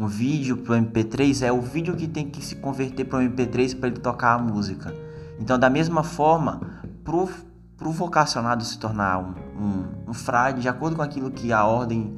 um 0.00 0.06
vídeo 0.06 0.56
para 0.56 0.76
o 0.76 0.78
MP3, 0.78 1.46
é 1.46 1.52
o 1.52 1.60
vídeo 1.60 1.94
que 1.94 2.08
tem 2.08 2.26
que 2.26 2.42
se 2.42 2.56
converter 2.56 3.04
para 3.04 3.18
o 3.18 3.22
MP3 3.22 3.78
para 3.78 3.88
ele 3.90 3.98
tocar 3.98 4.32
a 4.32 4.38
música. 4.38 4.94
Então, 5.38 5.58
da 5.58 5.68
mesma 5.68 6.02
forma, 6.02 6.80
para 7.04 7.14
o 7.86 7.92
vocacionado 7.92 8.64
se 8.64 8.78
tornar 8.78 9.18
um, 9.18 9.34
um, 9.62 9.84
um 10.08 10.14
frade, 10.14 10.62
de 10.62 10.68
acordo 10.70 10.96
com 10.96 11.02
aquilo 11.02 11.30
que 11.30 11.52
a 11.52 11.66
ordem 11.66 12.16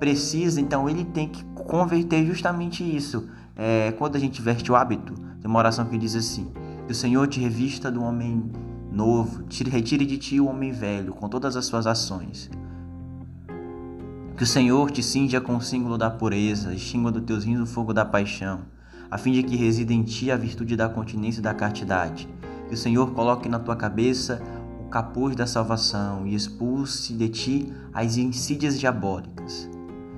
precisa, 0.00 0.58
então 0.58 0.88
ele 0.88 1.04
tem 1.04 1.28
que 1.28 1.44
converter 1.54 2.24
justamente 2.24 2.82
isso. 2.82 3.28
É, 3.54 3.92
quando 3.92 4.16
a 4.16 4.18
gente 4.18 4.40
veste 4.40 4.72
o 4.72 4.76
hábito, 4.76 5.12
tem 5.12 5.50
uma 5.50 5.58
oração 5.58 5.84
que 5.84 5.98
diz 5.98 6.14
assim: 6.14 6.50
Que 6.86 6.92
o 6.92 6.94
Senhor 6.94 7.26
te 7.26 7.40
revista 7.40 7.90
do 7.90 8.02
homem 8.02 8.50
novo, 8.90 9.42
tire, 9.42 9.68
retire 9.68 10.06
de 10.06 10.16
ti 10.16 10.40
o 10.40 10.46
homem 10.46 10.72
velho, 10.72 11.12
com 11.12 11.28
todas 11.28 11.56
as 11.56 11.66
suas 11.66 11.86
ações. 11.86 12.48
Que 14.38 14.44
o 14.44 14.46
Senhor 14.46 14.88
te 14.92 15.02
cinja 15.02 15.40
com 15.40 15.56
o 15.56 15.60
símbolo 15.60 15.98
da 15.98 16.08
pureza, 16.08 16.72
extinga 16.72 17.10
do 17.10 17.20
teus 17.20 17.42
rins 17.42 17.58
o 17.58 17.66
fogo 17.66 17.92
da 17.92 18.04
paixão, 18.04 18.60
a 19.10 19.18
fim 19.18 19.32
de 19.32 19.42
que 19.42 19.56
resida 19.56 19.92
em 19.92 20.04
ti 20.04 20.30
a 20.30 20.36
virtude 20.36 20.76
da 20.76 20.88
continência 20.88 21.40
e 21.40 21.42
da 21.42 21.52
castidade 21.52 22.28
que 22.68 22.74
o 22.74 22.76
Senhor 22.76 23.10
coloque 23.14 23.48
na 23.48 23.58
tua 23.58 23.74
cabeça 23.74 24.40
o 24.80 24.88
capuz 24.88 25.34
da 25.34 25.44
salvação 25.44 26.24
e 26.24 26.36
expulse 26.36 27.14
de 27.14 27.28
ti 27.28 27.72
as 27.92 28.16
insídias 28.16 28.78
diabólicas. 28.78 29.68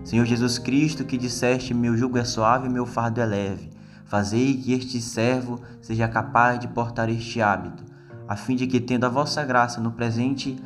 Senhor 0.04 0.26
Jesus 0.26 0.58
Cristo, 0.58 1.02
que 1.02 1.16
disseste: 1.16 1.72
Meu 1.72 1.96
jugo 1.96 2.18
é 2.18 2.24
suave 2.24 2.66
e 2.66 2.70
meu 2.70 2.84
fardo 2.84 3.22
é 3.22 3.24
leve, 3.24 3.70
fazei 4.04 4.54
que 4.54 4.74
este 4.74 5.00
servo 5.00 5.62
seja 5.80 6.06
capaz 6.06 6.60
de 6.60 6.68
portar 6.68 7.08
este 7.08 7.40
hábito, 7.40 7.84
a 8.28 8.36
fim 8.36 8.54
de 8.54 8.66
que, 8.66 8.80
tendo 8.80 9.06
a 9.06 9.08
vossa 9.08 9.42
graça 9.46 9.80
no 9.80 9.92
presente, 9.92 10.58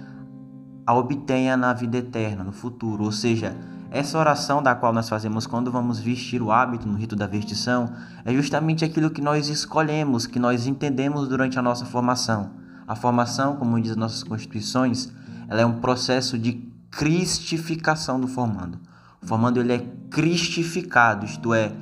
a 0.86 0.94
obtenha 0.94 1.56
na 1.56 1.72
vida 1.72 1.98
eterna, 1.98 2.44
no 2.44 2.52
futuro, 2.52 3.04
ou 3.04 3.12
seja, 3.12 3.56
essa 3.90 4.18
oração 4.18 4.62
da 4.62 4.74
qual 4.74 4.92
nós 4.92 5.08
fazemos 5.08 5.46
quando 5.46 5.70
vamos 5.70 6.00
vestir 6.00 6.42
o 6.42 6.50
hábito 6.50 6.88
no 6.88 6.96
rito 6.96 7.14
da 7.14 7.26
vestição 7.26 7.92
é 8.24 8.34
justamente 8.34 8.84
aquilo 8.84 9.08
que 9.08 9.22
nós 9.22 9.48
escolhemos, 9.48 10.26
que 10.26 10.38
nós 10.38 10.66
entendemos 10.66 11.28
durante 11.28 11.58
a 11.58 11.62
nossa 11.62 11.84
formação. 11.84 12.50
A 12.88 12.96
formação, 12.96 13.56
como 13.56 13.80
diz 13.80 13.94
nossas 13.94 14.24
constituições, 14.24 15.12
ela 15.48 15.60
é 15.60 15.64
um 15.64 15.80
processo 15.80 16.36
de 16.36 16.68
cristificação 16.90 18.20
do 18.20 18.26
formando. 18.26 18.78
O 19.22 19.26
formando 19.26 19.60
ele 19.60 19.72
é 19.72 19.86
cristificado, 20.10 21.24
isto 21.24 21.54
é, 21.54 21.72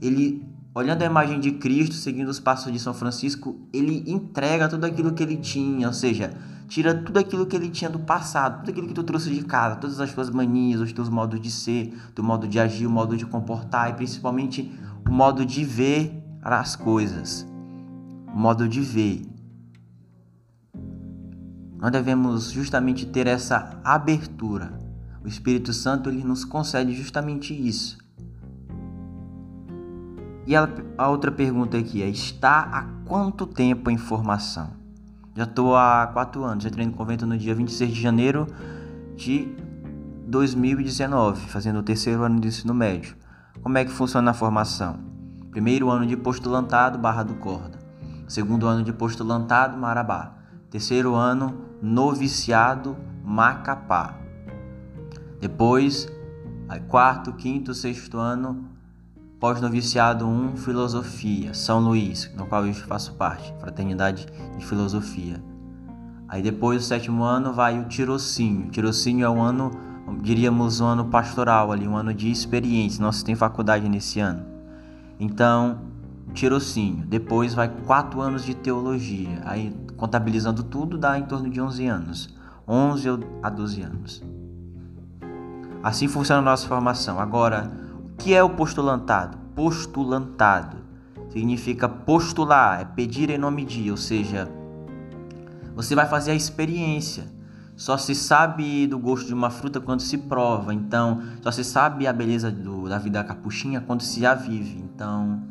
ele 0.00 0.46
olhando 0.72 1.02
a 1.02 1.06
imagem 1.06 1.40
de 1.40 1.52
Cristo, 1.52 1.94
seguindo 1.94 2.28
os 2.28 2.38
passos 2.38 2.70
de 2.70 2.78
São 2.78 2.94
Francisco, 2.94 3.58
ele 3.72 4.04
entrega 4.06 4.68
tudo 4.68 4.84
aquilo 4.84 5.14
que 5.14 5.22
ele 5.22 5.36
tinha, 5.36 5.88
ou 5.88 5.92
seja, 5.92 6.30
tira 6.68 6.94
tudo 6.94 7.18
aquilo 7.18 7.46
que 7.46 7.54
ele 7.54 7.70
tinha 7.70 7.88
do 7.88 7.98
passado, 7.98 8.60
tudo 8.60 8.70
aquilo 8.70 8.88
que 8.88 8.94
tu 8.94 9.02
trouxe 9.04 9.30
de 9.30 9.44
casa, 9.44 9.76
todas 9.76 10.00
as 10.00 10.12
tuas 10.12 10.30
manias, 10.30 10.80
os 10.80 10.92
teus 10.92 11.08
modos 11.08 11.40
de 11.40 11.50
ser, 11.50 11.96
teu 12.14 12.24
modo 12.24 12.48
de 12.48 12.58
agir, 12.58 12.86
o 12.86 12.90
modo 12.90 13.16
de 13.16 13.24
comportar 13.24 13.90
e 13.90 13.94
principalmente 13.94 14.72
o 15.08 15.12
modo 15.12 15.44
de 15.44 15.64
ver 15.64 16.22
as 16.42 16.76
coisas. 16.76 17.46
O 18.34 18.38
modo 18.38 18.68
de 18.68 18.80
ver. 18.80 19.26
Nós 21.78 21.90
devemos 21.90 22.50
justamente 22.50 23.06
ter 23.06 23.26
essa 23.26 23.80
abertura. 23.84 24.78
O 25.24 25.28
Espírito 25.28 25.72
Santo 25.72 26.08
ele 26.08 26.24
nos 26.24 26.44
concede 26.44 26.92
justamente 26.94 27.54
isso. 27.54 27.98
E 30.46 30.54
a, 30.54 30.68
a 30.96 31.08
outra 31.08 31.30
pergunta 31.30 31.76
aqui 31.76 32.02
é: 32.02 32.08
está 32.08 32.60
há 32.60 32.82
quanto 33.04 33.46
tempo 33.46 33.90
em 33.90 33.96
formação? 33.96 34.85
Já 35.36 35.44
estou 35.44 35.76
há 35.76 36.06
quatro 36.14 36.44
anos, 36.44 36.64
entrei 36.64 36.86
no 36.86 36.92
convento 36.92 37.26
no 37.26 37.36
dia 37.36 37.54
26 37.54 37.92
de 37.92 38.00
janeiro 38.00 38.46
de 39.14 39.54
2019, 40.26 41.46
fazendo 41.46 41.80
o 41.80 41.82
terceiro 41.82 42.22
ano 42.22 42.40
de 42.40 42.48
ensino 42.48 42.72
médio. 42.72 43.14
Como 43.62 43.76
é 43.76 43.84
que 43.84 43.90
funciona 43.90 44.30
a 44.30 44.34
formação? 44.34 44.98
Primeiro 45.50 45.90
ano 45.90 46.06
de 46.06 46.16
postulantado, 46.16 46.96
Barra 46.96 47.22
do 47.22 47.34
Corda. 47.34 47.78
Segundo 48.26 48.66
ano 48.66 48.82
de 48.82 48.94
postulantado, 48.94 49.76
Marabá. 49.76 50.38
Terceiro 50.70 51.14
ano, 51.14 51.54
noviciado, 51.82 52.96
Macapá. 53.22 54.18
Depois, 55.38 56.08
quarto, 56.88 57.34
quinto, 57.34 57.74
sexto 57.74 58.16
ano, 58.16 58.70
Pós-noviciado 59.38 60.26
1, 60.26 60.56
Filosofia, 60.56 61.52
São 61.52 61.78
Luís, 61.78 62.32
no 62.34 62.46
qual 62.46 62.66
eu 62.66 62.72
faço 62.72 63.12
parte, 63.16 63.52
Fraternidade 63.60 64.26
de 64.56 64.64
Filosofia. 64.64 65.44
Aí 66.26 66.40
depois, 66.40 66.82
o 66.82 66.86
sétimo 66.86 67.22
ano, 67.22 67.52
vai 67.52 67.78
o 67.78 67.84
tirocínio. 67.84 68.70
Tirocínio 68.70 69.26
é 69.26 69.28
um 69.28 69.42
ano, 69.42 69.70
diríamos, 70.22 70.80
um 70.80 70.86
ano 70.86 71.04
pastoral 71.04 71.70
ali, 71.70 71.86
um 71.86 71.94
ano 71.94 72.14
de 72.14 72.30
experiência. 72.30 73.02
Nós 73.02 73.22
tem 73.22 73.34
faculdade 73.34 73.86
nesse 73.90 74.20
ano. 74.20 74.42
Então, 75.20 75.80
tirocínio. 76.32 77.04
Depois 77.06 77.52
vai 77.52 77.68
quatro 77.68 78.22
anos 78.22 78.42
de 78.42 78.54
teologia. 78.54 79.42
Aí, 79.44 79.70
contabilizando 79.98 80.62
tudo, 80.62 80.96
dá 80.96 81.18
em 81.18 81.26
torno 81.26 81.50
de 81.50 81.60
11 81.60 81.86
anos. 81.86 82.34
11 82.66 83.08
a 83.42 83.50
12 83.50 83.82
anos. 83.82 84.24
Assim 85.82 86.08
funciona 86.08 86.40
a 86.40 86.44
nossa 86.44 86.66
formação. 86.66 87.20
Agora, 87.20 87.85
que 88.18 88.34
é 88.34 88.42
o 88.42 88.50
postulantado? 88.50 89.38
Postulantado 89.54 90.76
significa 91.30 91.88
postular, 91.88 92.80
é 92.80 92.84
pedir 92.84 93.30
em 93.30 93.38
nome 93.38 93.64
de, 93.64 93.90
ou 93.90 93.96
seja, 93.96 94.48
você 95.74 95.94
vai 95.94 96.06
fazer 96.06 96.30
a 96.30 96.34
experiência. 96.34 97.34
Só 97.76 97.98
se 97.98 98.14
sabe 98.14 98.86
do 98.86 98.98
gosto 98.98 99.26
de 99.26 99.34
uma 99.34 99.50
fruta 99.50 99.78
quando 99.78 100.00
se 100.00 100.16
prova, 100.16 100.72
então 100.72 101.22
só 101.42 101.50
se 101.50 101.62
sabe 101.62 102.06
a 102.06 102.12
beleza 102.12 102.50
do, 102.50 102.88
da 102.88 102.98
vida 102.98 103.22
capuchinha 103.22 103.82
quando 103.82 104.00
se 104.00 104.24
a 104.24 104.32
vive. 104.32 104.78
Então, 104.78 105.42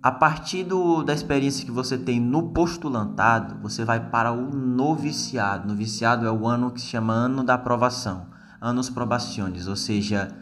a 0.00 0.12
partir 0.12 0.62
do, 0.62 1.02
da 1.02 1.12
experiência 1.12 1.64
que 1.64 1.72
você 1.72 1.98
tem 1.98 2.20
no 2.20 2.50
postulantado, 2.50 3.56
você 3.60 3.84
vai 3.84 3.98
para 4.08 4.30
o 4.30 4.54
noviciado. 4.54 5.66
Noviciado 5.66 6.24
é 6.24 6.30
o 6.30 6.46
ano 6.46 6.70
que 6.70 6.80
se 6.80 6.86
chama 6.86 7.12
ano 7.12 7.42
da 7.42 7.54
aprovação, 7.54 8.28
anos 8.60 8.88
probaciones, 8.88 9.66
ou 9.66 9.74
seja, 9.74 10.32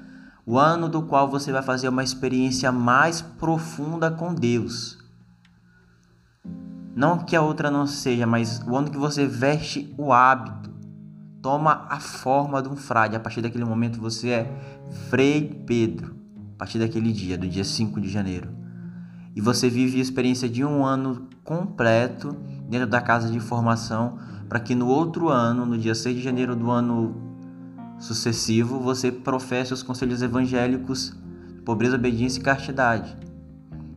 o 0.47 0.61
ano 0.61 0.89
do 0.89 1.03
qual 1.03 1.29
você 1.29 1.51
vai 1.51 1.63
fazer 1.63 1.89
uma 1.89 2.05
experiência 2.05 2.71
mais 2.71 3.21
profunda 3.21 4.13
com 4.13 4.33
Deus. 4.33 4.97
Não 6.95 7.19
que 7.19 7.35
a 7.35 7.43
outra 7.43 7.69
não 7.69 7.85
seja, 7.85 8.27
mas 8.27 8.63
o 8.65 8.77
ano 8.77 8.91
que 8.91 8.97
você 8.97 9.27
veste 9.27 9.93
o 9.99 10.13
hábito, 10.13 10.71
toma 11.43 11.85
a 11.91 11.99
forma 11.99 12.63
de 12.63 12.69
um 12.69 12.77
frade. 12.77 13.17
A 13.17 13.21
partir 13.21 13.43
daquele 13.43 13.65
momento 13.65 14.01
você 14.01 14.31
é 14.31 14.53
Frei 15.11 15.63
Pedro. 15.67 16.17
A 16.55 16.59
partir 16.59 16.79
daquele 16.79 17.13
dia, 17.13 17.37
do 17.37 17.49
dia 17.49 17.65
5 17.65 18.01
de 18.01 18.09
janeiro. 18.09 18.49
E 19.35 19.41
você 19.41 19.69
vive 19.69 19.99
a 19.99 20.03
experiência 20.03 20.49
de 20.49 20.65
um 20.65 20.85
ano 20.85 21.29
completo 21.45 22.35
dentro 22.69 22.87
da 22.87 23.01
casa 23.01 23.31
de 23.31 23.39
formação, 23.41 24.19
para 24.49 24.61
que 24.61 24.75
no 24.75 24.87
outro 24.87 25.29
ano, 25.29 25.67
no 25.67 25.77
dia 25.77 25.95
6 25.95 26.17
de 26.17 26.23
janeiro 26.23 26.57
do 26.57 26.71
ano 26.71 27.36
sucessivo, 27.99 28.79
você 28.79 29.11
professe 29.11 29.73
os 29.73 29.83
conselhos 29.83 30.23
evangélicos 30.23 31.17
de 31.49 31.63
pobreza, 31.63 31.97
obediência 31.97 32.41
e 32.41 32.43
castidade. 32.43 33.17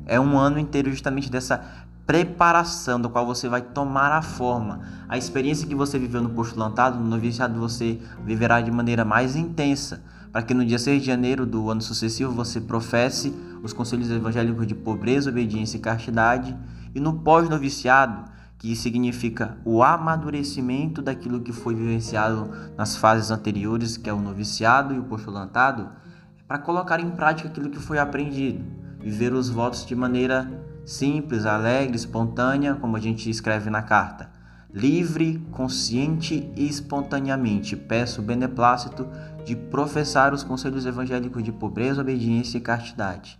É 0.06 0.20
um 0.20 0.38
ano 0.38 0.58
inteiro 0.58 0.90
justamente 0.90 1.30
dessa 1.30 1.86
preparação 2.10 3.00
do 3.00 3.08
qual 3.08 3.24
você 3.24 3.48
vai 3.48 3.62
tomar 3.62 4.12
a 4.12 4.24
forma. 4.24 4.82
A 5.08 5.16
experiência 5.16 5.68
que 5.68 5.76
você 5.76 6.00
viveu 6.00 6.24
no 6.24 6.32
postulantado, 6.32 6.98
no 6.98 7.08
noviciado, 7.08 7.60
você 7.60 8.00
viverá 8.26 8.62
de 8.62 8.72
maneira 8.72 9.06
mais 9.06 9.36
intensa, 9.36 10.02
para 10.32 10.42
que 10.42 10.56
no 10.56 10.66
dia 10.66 10.80
6 10.80 11.02
de 11.02 11.08
janeiro 11.08 11.46
do 11.46 11.70
ano 11.70 11.82
sucessivo 11.82 12.32
você 12.32 12.60
professe 12.60 13.32
os 13.62 13.74
conselhos 13.74 14.10
evangélicos 14.10 14.66
de 14.66 14.74
pobreza, 14.74 15.30
obediência 15.30 15.78
e 15.78 15.80
castidade, 15.80 16.58
e 16.96 17.00
no 17.00 17.14
pós-noviciado, 17.20 18.32
que 18.60 18.76
significa 18.76 19.58
o 19.64 19.82
amadurecimento 19.82 21.02
daquilo 21.02 21.40
que 21.40 21.54
foi 21.54 21.74
vivenciado 21.74 22.52
nas 22.78 22.98
fases 22.98 23.32
anteriores, 23.32 23.96
que 23.96 24.10
é 24.10 24.14
o 24.14 24.20
noviciado 24.20 24.94
e 24.94 25.00
o 25.00 25.04
postulantado, 25.04 25.90
é 26.38 26.44
para 26.46 26.60
colocar 26.60 27.00
em 27.00 27.10
prática 27.10 27.48
aquilo 27.48 27.70
que 27.70 27.80
foi 27.80 27.98
aprendido, 27.98 28.66
viver 29.00 29.34
os 29.34 29.50
votos 29.50 29.86
de 29.86 29.96
maneira 29.96 30.52
simples, 30.86 31.46
alegre, 31.46 31.96
espontânea, 31.96 32.76
como 32.76 32.98
a 32.98 33.00
gente 33.00 33.30
escreve 33.30 33.70
na 33.70 33.82
carta. 33.82 34.30
Livre, 34.74 35.40
consciente 35.52 36.52
e 36.56 36.68
espontaneamente 36.68 37.78
peço 37.78 38.22
o 38.22 38.24
beneplácito 38.24 39.08
de 39.46 39.56
professar 39.56 40.34
os 40.34 40.44
conselhos 40.44 40.86
evangélicos 40.86 41.42
de 41.42 41.52
pobreza, 41.52 42.02
obediência 42.02 42.58
e 42.58 42.62
castidade. 42.62 43.40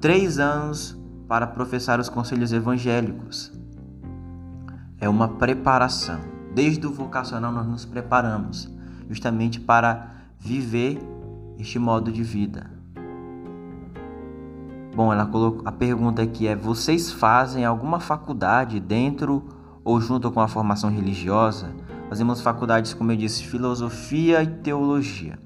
Três 0.00 0.38
anos 0.38 0.98
para 1.28 1.46
professar 1.46 2.00
os 2.00 2.08
conselhos 2.08 2.52
evangélicos. 2.52 3.52
É 4.98 5.08
uma 5.08 5.28
preparação. 5.28 6.20
Desde 6.54 6.86
o 6.86 6.92
vocacional 6.92 7.52
nós 7.52 7.66
nos 7.66 7.84
preparamos 7.84 8.68
justamente 9.10 9.60
para 9.60 10.10
viver 10.38 10.98
este 11.58 11.78
modo 11.78 12.10
de 12.10 12.22
vida. 12.22 12.70
Bom, 14.94 15.12
ela 15.12 15.26
colocou 15.26 15.68
a 15.68 15.72
pergunta 15.72 16.22
aqui 16.22 16.46
é: 16.46 16.56
vocês 16.56 17.12
fazem 17.12 17.64
alguma 17.64 18.00
faculdade 18.00 18.80
dentro 18.80 19.44
ou 19.84 20.00
junto 20.00 20.30
com 20.30 20.40
a 20.40 20.48
formação 20.48 20.90
religiosa? 20.90 21.74
Fazemos 22.08 22.40
faculdades, 22.40 22.94
como 22.94 23.12
eu 23.12 23.16
disse, 23.16 23.44
filosofia 23.44 24.42
e 24.42 24.46
teologia. 24.46 25.38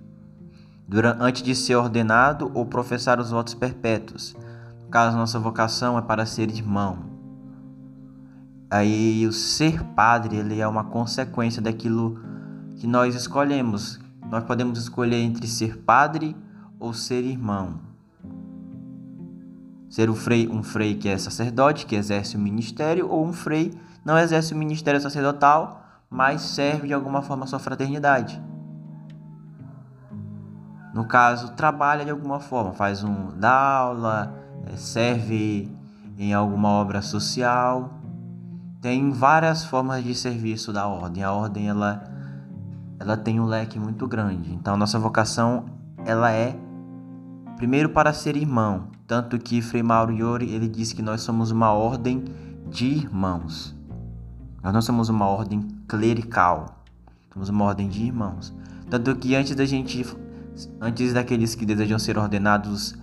Durante, 0.87 1.23
antes 1.23 1.43
de 1.43 1.55
ser 1.55 1.75
ordenado 1.75 2.51
ou 2.55 2.65
professar 2.65 3.19
os 3.19 3.31
votos 3.31 3.55
perpétuos. 3.55 4.35
Caso, 4.95 5.17
nossa 5.17 5.41
vocação 5.41 5.99
é 5.99 6.03
para 6.03 6.25
ser 6.25 6.49
irmão. 6.49 6.99
Aí 8.71 9.27
o 9.27 9.33
ser 9.33 9.83
padre, 9.83 10.37
ele 10.37 10.61
é 10.61 10.69
uma 10.69 10.85
consequência 10.85 11.61
daquilo 11.61 12.21
que 12.77 12.87
nós 12.87 13.17
escolhemos. 13.17 13.99
Nós 14.31 14.45
podemos 14.45 14.79
escolher 14.79 15.17
entre 15.17 15.49
ser 15.49 15.79
padre 15.79 16.37
ou 16.79 16.95
ser 16.95 17.25
irmão. 17.25 17.81
Ser 19.91 20.09
um 20.09 20.15
frei, 20.15 20.47
um 20.47 20.63
frei 20.63 20.95
que 20.95 21.09
é 21.09 21.19
sacerdote, 21.19 21.87
que 21.87 21.97
exerce 21.97 22.37
o 22.37 22.41
ministério, 22.41 23.09
ou 23.09 23.27
um 23.27 23.33
frei 23.33 23.77
não 24.05 24.17
exerce 24.17 24.55
o 24.55 24.57
ministério 24.57 25.01
sacerdotal, 25.01 25.83
mas 26.09 26.41
serve 26.41 26.87
de 26.87 26.95
alguma 26.95 27.21
forma 27.21 27.43
a 27.43 27.49
sua 27.49 27.59
fraternidade. 27.59 28.41
No 30.95 31.05
caso, 31.05 31.51
trabalha 31.57 32.05
de 32.05 32.13
alguma 32.13 32.39
forma, 32.39 32.73
faz 32.75 33.03
um 33.03 33.37
dá 33.37 33.53
aula, 33.53 34.45
serve 34.77 35.71
em 36.19 36.33
alguma 36.33 36.69
obra 36.69 37.03
social. 37.03 38.01
Tem 38.81 39.11
várias 39.11 39.65
formas 39.65 40.05
de 40.05 40.15
serviço 40.15 40.73
da 40.73 40.87
ordem. 40.87 41.23
A 41.23 41.33
ordem 41.33 41.69
ela 41.69 42.11
ela 42.99 43.17
tem 43.17 43.41
um 43.41 43.45
leque 43.45 43.79
muito 43.79 44.07
grande. 44.07 44.53
Então, 44.53 44.77
nossa 44.77 44.99
vocação 44.99 45.65
ela 46.05 46.31
é 46.33 46.57
primeiro 47.57 47.89
para 47.89 48.13
ser 48.13 48.37
irmão, 48.37 48.89
tanto 49.07 49.39
que 49.39 49.63
Frei 49.63 49.83
Mauro 49.83 50.13
Iori 50.13 50.51
ele 50.51 50.69
diz 50.69 50.93
que 50.93 51.03
nós 51.03 51.21
somos 51.23 51.51
uma 51.51 51.73
ordem 51.73 52.25
de 52.69 52.87
irmãos. 52.87 53.75
Nós 54.63 54.73
não 54.73 54.83
somos 54.83 55.09
uma 55.09 55.27
ordem 55.27 55.67
clerical, 55.87 56.83
somos 57.33 57.49
uma 57.49 57.65
ordem 57.65 57.89
de 57.89 58.03
irmãos. 58.03 58.55
Tanto 58.89 59.15
que 59.17 59.35
antes 59.35 59.55
da 59.55 59.65
gente, 59.65 60.05
antes 60.81 61.13
daqueles 61.13 61.55
que 61.55 61.67
desejam 61.67 61.99
ser 61.99 62.19
ordenados 62.19 62.97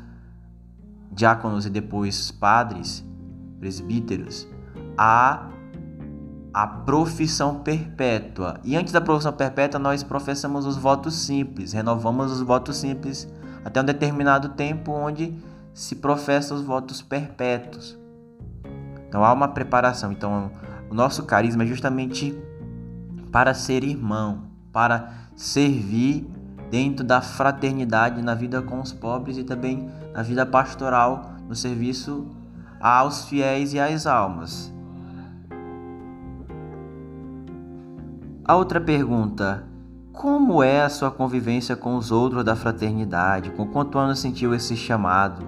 diáconos 1.12 1.66
e 1.66 1.70
depois 1.70 2.32
padres, 2.32 3.06
presbíteros, 3.60 4.48
há 4.98 5.50
a 6.54 6.68
profissão 6.68 7.60
perpétua. 7.60 8.60
E 8.64 8.76
antes 8.76 8.92
da 8.92 9.00
profissão 9.00 9.34
perpétua, 9.34 9.80
nós 9.80 10.04
professamos 10.04 10.66
os 10.66 10.78
votos 10.78 11.16
simples, 11.16 11.74
renovamos 11.74 12.32
os 12.32 12.42
votos 12.42 12.78
simples 12.78 13.28
até 13.64 13.82
um 13.82 13.86
determinado 13.86 14.50
tempo 14.50 14.92
onde 14.92 15.38
se 15.74 15.96
professa 15.96 16.54
os 16.54 16.62
votos 16.62 17.02
perpétuos. 17.02 17.98
Então 19.08 19.24
há 19.24 19.32
uma 19.32 19.48
preparação. 19.48 20.12
Então 20.12 20.52
o 20.90 20.94
nosso 20.94 21.24
carisma 21.24 21.64
é 21.64 21.68
justamente 21.68 22.38
para 23.32 23.54
ser 23.54 23.84
irmão, 23.84 24.44
para 24.74 25.10
servir 25.36 26.30
dentro 26.72 27.06
da 27.06 27.22
fraternidade 27.22 28.22
na 28.22 28.34
vida 28.34 28.62
com 28.62 28.80
os 28.80 28.94
pobres 28.94 29.38
e 29.38 29.44
também 29.44 29.90
na 30.14 30.24
vida 30.24 30.46
pastoral, 30.46 31.34
no 31.48 31.54
serviço 31.54 32.26
aos 32.80 33.26
fiéis 33.26 33.74
e 33.74 33.80
às 33.80 34.08
almas. 34.08 34.74
A 38.46 38.56
outra 38.56 38.80
pergunta: 38.80 39.66
como 40.14 40.64
é 40.64 40.82
a 40.82 40.90
sua 40.90 41.12
convivência 41.12 41.76
com 41.76 41.96
os 41.96 42.12
outros 42.12 42.44
da 42.44 42.56
fraternidade? 42.56 43.52
Com 43.52 43.68
quanto 43.68 44.00
ano 44.00 44.16
sentiu 44.16 44.56
esse 44.56 44.76
chamado? 44.76 45.46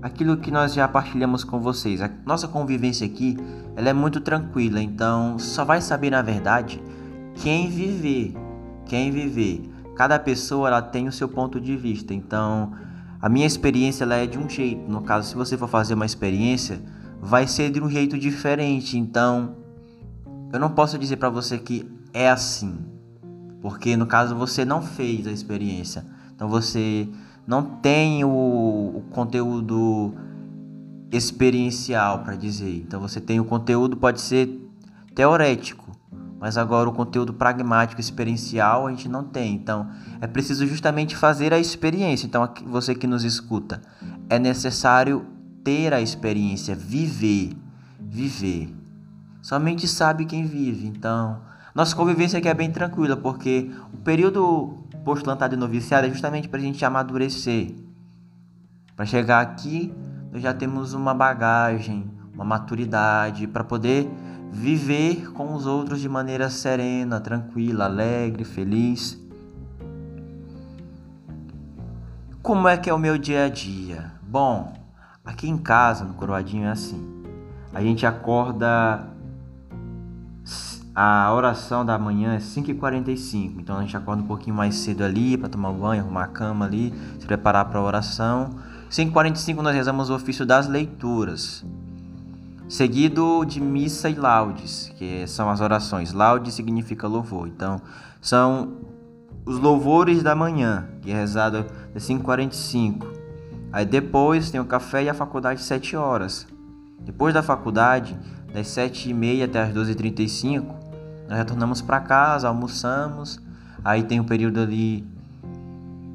Aquilo 0.00 0.36
que 0.36 0.50
nós 0.50 0.74
já 0.74 0.88
partilhamos 0.88 1.44
com 1.44 1.60
vocês. 1.60 2.00
A 2.00 2.10
nossa 2.26 2.48
convivência 2.48 3.06
aqui, 3.06 3.36
ela 3.76 3.90
é 3.90 3.92
muito 3.92 4.20
tranquila, 4.20 4.80
então 4.80 5.38
só 5.38 5.64
vai 5.64 5.80
saber 5.80 6.10
na 6.10 6.22
verdade 6.22 6.82
quem 7.36 7.70
viver, 7.70 8.34
quem 8.86 9.10
viver. 9.10 9.71
Cada 9.96 10.18
pessoa 10.18 10.68
ela 10.68 10.82
tem 10.82 11.08
o 11.08 11.12
seu 11.12 11.28
ponto 11.28 11.60
de 11.60 11.76
vista. 11.76 12.14
Então, 12.14 12.72
a 13.20 13.28
minha 13.28 13.46
experiência 13.46 14.04
ela 14.04 14.16
é 14.16 14.26
de 14.26 14.38
um 14.38 14.48
jeito. 14.48 14.90
No 14.90 15.02
caso, 15.02 15.28
se 15.28 15.34
você 15.34 15.56
for 15.56 15.68
fazer 15.68 15.94
uma 15.94 16.06
experiência, 16.06 16.80
vai 17.20 17.46
ser 17.46 17.70
de 17.70 17.82
um 17.82 17.88
jeito 17.88 18.18
diferente. 18.18 18.98
Então, 18.98 19.56
eu 20.52 20.58
não 20.58 20.70
posso 20.70 20.98
dizer 20.98 21.16
para 21.16 21.30
você 21.30 21.58
que 21.58 21.90
é 22.12 22.28
assim 22.30 22.92
porque 23.62 23.96
no 23.96 24.06
caso 24.06 24.34
você 24.34 24.64
não 24.64 24.82
fez 24.82 25.24
a 25.28 25.30
experiência, 25.30 26.04
então 26.34 26.48
você 26.48 27.08
não 27.46 27.62
tem 27.62 28.24
o, 28.24 28.28
o 28.28 29.04
conteúdo 29.12 30.12
experiencial 31.12 32.24
para 32.24 32.34
dizer. 32.34 32.76
Então 32.76 33.00
você 33.00 33.20
tem 33.20 33.38
o 33.38 33.44
conteúdo 33.44 33.96
pode 33.96 34.20
ser 34.20 34.68
teorético, 35.14 35.81
mas 36.42 36.58
agora 36.58 36.88
o 36.88 36.92
conteúdo 36.92 37.32
pragmático 37.32 38.00
experiencial 38.00 38.88
a 38.88 38.90
gente 38.90 39.08
não 39.08 39.22
tem. 39.22 39.54
Então 39.54 39.88
é 40.20 40.26
preciso 40.26 40.66
justamente 40.66 41.14
fazer 41.14 41.54
a 41.54 41.58
experiência. 41.60 42.26
Então 42.26 42.52
você 42.66 42.96
que 42.96 43.06
nos 43.06 43.22
escuta, 43.22 43.80
é 44.28 44.40
necessário 44.40 45.24
ter 45.62 45.94
a 45.94 46.00
experiência, 46.00 46.74
viver, 46.74 47.56
viver. 48.00 48.74
Somente 49.40 49.86
sabe 49.86 50.24
quem 50.24 50.44
vive. 50.44 50.88
Então 50.88 51.40
nossa 51.72 51.94
convivência 51.94 52.40
aqui 52.40 52.48
é 52.48 52.54
bem 52.54 52.72
tranquila, 52.72 53.16
porque 53.16 53.70
o 53.94 53.98
período 53.98 54.78
postulantado 55.04 55.54
e 55.54 55.56
noviciado 55.56 56.08
é 56.08 56.10
justamente 56.10 56.48
para 56.48 56.58
a 56.58 56.62
gente 56.62 56.84
amadurecer. 56.84 57.72
Para 58.96 59.06
chegar 59.06 59.40
aqui, 59.42 59.94
nós 60.32 60.42
já 60.42 60.52
temos 60.52 60.92
uma 60.92 61.14
bagagem, 61.14 62.10
uma 62.34 62.44
maturidade 62.44 63.46
para 63.46 63.62
poder 63.62 64.10
viver 64.52 65.32
com 65.32 65.54
os 65.54 65.64
outros 65.64 65.98
de 65.98 66.08
maneira 66.10 66.50
serena, 66.50 67.18
tranquila, 67.18 67.86
alegre, 67.86 68.44
feliz. 68.44 69.18
Como 72.42 72.68
é 72.68 72.76
que 72.76 72.90
é 72.90 72.94
o 72.94 72.98
meu 72.98 73.16
dia 73.16 73.46
a 73.46 73.48
dia? 73.48 74.12
Bom, 74.22 74.74
aqui 75.24 75.48
em 75.48 75.56
casa, 75.56 76.04
no 76.04 76.12
Coroadinho, 76.14 76.66
é 76.66 76.70
assim. 76.70 77.02
A 77.72 77.80
gente 77.80 78.04
acorda 78.04 79.08
a 80.94 81.32
oração 81.32 81.86
da 81.86 81.98
manhã 81.98 82.34
é 82.34 82.38
5h45, 82.38 83.54
então 83.60 83.78
a 83.78 83.80
gente 83.80 83.96
acorda 83.96 84.22
um 84.22 84.26
pouquinho 84.26 84.54
mais 84.54 84.74
cedo 84.74 85.02
ali 85.02 85.38
para 85.38 85.48
tomar 85.48 85.72
banho, 85.72 86.02
arrumar 86.02 86.24
a 86.24 86.28
cama 86.28 86.66
ali, 86.66 86.92
se 87.18 87.26
preparar 87.26 87.64
para 87.64 87.78
a 87.78 87.82
oração. 87.82 88.50
5h45 88.90 89.62
nós 89.62 89.74
rezamos 89.74 90.10
o 90.10 90.14
ofício 90.14 90.44
das 90.44 90.68
leituras, 90.68 91.64
seguido 92.72 93.44
de 93.44 93.60
missa 93.60 94.08
e 94.08 94.14
laudes, 94.14 94.90
que 94.96 95.26
são 95.26 95.50
as 95.50 95.60
orações. 95.60 96.14
Laude 96.14 96.50
significa 96.50 97.06
louvor. 97.06 97.46
Então, 97.46 97.82
são 98.18 98.78
os 99.44 99.58
louvores 99.58 100.22
da 100.22 100.34
manhã, 100.34 100.88
que 101.02 101.10
é 101.10 101.14
rezado 101.14 101.66
às 101.94 102.02
5h45. 102.02 103.04
Aí 103.70 103.84
depois 103.84 104.50
tem 104.50 104.58
o 104.58 104.64
café 104.64 105.04
e 105.04 105.10
a 105.10 105.12
faculdade 105.12 105.60
às 105.60 105.66
7 105.66 105.96
horas. 105.96 106.46
Depois 107.00 107.34
da 107.34 107.42
faculdade, 107.42 108.18
das 108.54 108.68
7h30 108.68 109.44
até 109.44 109.64
as 109.64 109.74
12h35, 109.74 110.64
nós 111.28 111.38
retornamos 111.38 111.82
para 111.82 112.00
casa, 112.00 112.48
almoçamos. 112.48 113.38
Aí 113.84 114.02
tem 114.02 114.18
o 114.18 114.22
um 114.22 114.26
período 114.26 114.60
ali 114.60 115.06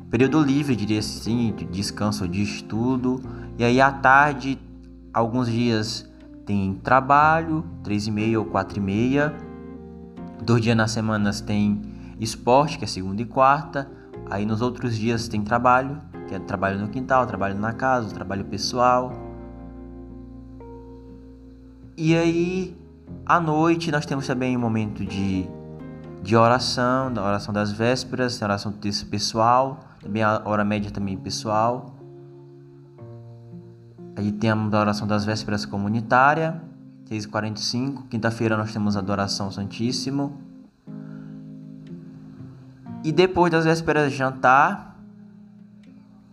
período 0.09 0.41
livre, 0.41 0.75
diria 0.75 0.99
assim, 0.99 1.53
de 1.55 1.65
descanso 1.65 2.27
de 2.27 2.41
estudo. 2.41 3.21
E 3.59 3.63
aí 3.63 3.79
à 3.79 3.91
tarde, 3.91 4.57
alguns 5.13 5.47
dias 5.47 6.07
tem 6.47 6.73
trabalho, 6.75 7.63
três 7.83 8.07
e 8.07 8.11
meia 8.11 8.39
ou 8.39 8.45
quatro 8.45 8.79
e 8.79 8.81
meia. 8.81 9.35
Dois 10.41 10.61
dias 10.61 10.75
nas 10.75 10.91
semanas 10.91 11.41
tem 11.41 11.79
esporte, 12.19 12.79
que 12.79 12.85
é 12.85 12.87
segunda 12.87 13.21
e 13.21 13.25
quarta. 13.25 13.87
Aí 14.29 14.45
nos 14.45 14.61
outros 14.61 14.97
dias 14.97 15.27
tem 15.27 15.43
trabalho, 15.43 16.01
que 16.27 16.33
é 16.33 16.39
trabalho 16.39 16.79
no 16.79 16.87
quintal, 16.87 17.27
trabalho 17.27 17.59
na 17.59 17.73
casa, 17.73 18.13
trabalho 18.13 18.45
pessoal. 18.45 19.13
E 21.95 22.15
aí 22.15 22.75
à 23.25 23.39
noite 23.39 23.91
nós 23.91 24.05
temos 24.05 24.25
também 24.25 24.57
um 24.57 24.59
momento 24.59 25.05
de, 25.05 25.47
de 26.23 26.35
oração, 26.35 27.13
da 27.13 27.23
oração 27.23 27.53
das 27.53 27.71
vésperas, 27.71 28.41
oração 28.41 28.71
do 28.71 28.79
texto 28.79 29.05
pessoal 29.07 29.81
também 30.07 30.23
a 30.23 30.41
hora 30.45 30.63
média 30.63 30.89
também 30.89 31.17
pessoal. 31.17 31.96
Aí 34.17 34.31
tem 34.31 34.49
a 34.49 34.55
oração 34.55 35.07
das 35.07 35.23
vésperas 35.23 35.63
comunitária, 35.63 36.59
6h45. 37.07 38.07
Quinta-feira 38.09 38.57
nós 38.57 38.73
temos 38.73 38.97
a 38.97 38.99
adoração 38.99 39.51
Santíssimo. 39.51 40.41
E 43.03 43.11
depois 43.11 43.51
das 43.51 43.65
vésperas 43.65 44.11
jantar. 44.11 44.97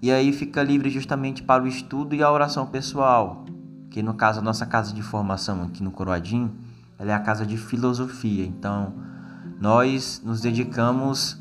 E 0.00 0.10
aí 0.10 0.32
fica 0.32 0.62
livre 0.62 0.88
justamente 0.88 1.42
para 1.42 1.62
o 1.62 1.66
estudo 1.66 2.14
e 2.14 2.22
a 2.22 2.32
oração 2.32 2.66
pessoal. 2.66 3.44
Que 3.90 4.02
no 4.02 4.14
caso 4.14 4.40
a 4.40 4.42
nossa 4.42 4.64
casa 4.64 4.94
de 4.94 5.02
formação 5.02 5.62
aqui 5.62 5.82
no 5.82 5.90
Coroadim, 5.90 6.50
ela 6.98 7.12
é 7.12 7.14
a 7.14 7.20
casa 7.20 7.44
de 7.44 7.58
filosofia. 7.58 8.46
Então, 8.46 8.94
nós 9.60 10.22
nos 10.24 10.40
dedicamos 10.40 11.38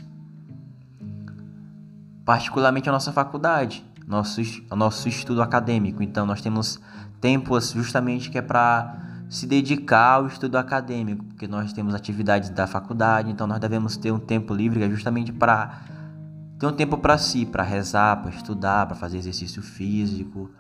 particularmente 2.26 2.90
a 2.90 2.92
nossa 2.92 3.14
faculdade, 3.14 3.86
nosso, 4.08 4.42
nosso 4.72 5.08
estudo 5.08 5.42
acadêmico. 5.42 6.04
Então, 6.04 6.26
nós 6.26 6.42
temos 6.42 6.80
tempos 7.20 7.72
justamente 7.72 8.30
que 8.30 8.38
é 8.38 8.42
para 8.42 9.14
se 9.30 9.48
dedicar 9.48 10.16
ao 10.16 10.28
estudo 10.28 10.58
acadêmico, 10.58 11.24
porque 11.26 11.48
nós 11.48 11.74
temos 11.74 11.96
atividades 11.96 12.50
da 12.50 12.68
faculdade, 12.68 13.32
então 13.32 13.48
nós 13.48 13.60
devemos 13.60 13.98
ter 13.98 14.12
um 14.12 14.20
tempo 14.20 14.54
livre 14.54 14.80
que 14.80 14.86
é 14.86 14.90
justamente 14.90 15.32
para 15.34 15.82
ter 16.60 16.68
um 16.68 16.72
tempo 16.72 16.98
para 16.98 17.18
si, 17.18 17.46
para 17.46 17.64
rezar, 17.64 18.22
para 18.22 18.30
estudar, 18.30 18.86
para 18.86 18.96
fazer 18.96 19.18
exercício 19.18 19.64
físico, 19.64 20.52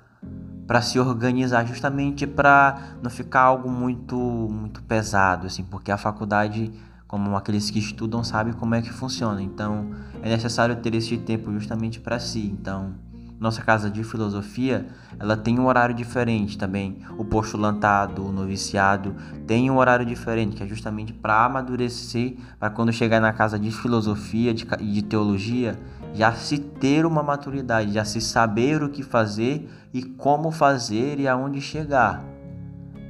para 0.65 0.81
se 0.81 0.99
organizar, 0.99 1.67
justamente 1.67 2.25
para 2.25 2.97
não 3.01 3.11
ficar 3.11 3.41
algo 3.41 3.69
muito 3.69 4.17
muito 4.17 4.81
pesado 4.83 5.45
assim, 5.45 5.63
porque 5.63 5.91
a 5.91 5.97
faculdade 5.97 6.71
como 7.13 7.37
aqueles 7.37 7.69
que 7.69 7.77
estudam 7.77 8.23
sabem 8.23 8.53
como 8.53 8.73
é 8.73 8.81
que 8.81 8.91
funciona. 8.91 9.39
Então, 9.39 9.91
é 10.19 10.29
necessário 10.29 10.75
ter 10.77 10.95
esse 10.95 11.15
tempo 11.15 11.53
justamente 11.53 11.99
para 11.99 12.17
si. 12.17 12.49
Então, 12.59 12.95
nossa 13.43 13.61
casa 13.61 13.91
de 13.91 14.05
filosofia, 14.05 14.87
ela 15.19 15.35
tem 15.35 15.59
um 15.59 15.65
horário 15.65 15.93
diferente 15.93 16.57
também. 16.57 16.99
O 17.17 17.25
postulantado, 17.25 18.25
o 18.25 18.31
noviciado 18.31 19.13
tem 19.45 19.69
um 19.69 19.77
horário 19.77 20.05
diferente, 20.05 20.55
que 20.55 20.63
é 20.63 20.65
justamente 20.65 21.11
para 21.11 21.43
amadurecer, 21.43 22.37
para 22.57 22.69
quando 22.69 22.93
chegar 22.93 23.19
na 23.19 23.33
casa 23.33 23.59
de 23.59 23.69
filosofia 23.69 24.51
e 24.51 24.53
de, 24.53 24.65
de 24.65 25.01
teologia, 25.01 25.77
já 26.13 26.31
se 26.31 26.57
ter 26.57 27.05
uma 27.05 27.21
maturidade, 27.21 27.91
já 27.91 28.05
se 28.05 28.21
saber 28.21 28.81
o 28.81 28.87
que 28.87 29.03
fazer 29.03 29.69
e 29.93 30.01
como 30.01 30.49
fazer 30.49 31.19
e 31.19 31.27
aonde 31.27 31.59
chegar. 31.59 32.23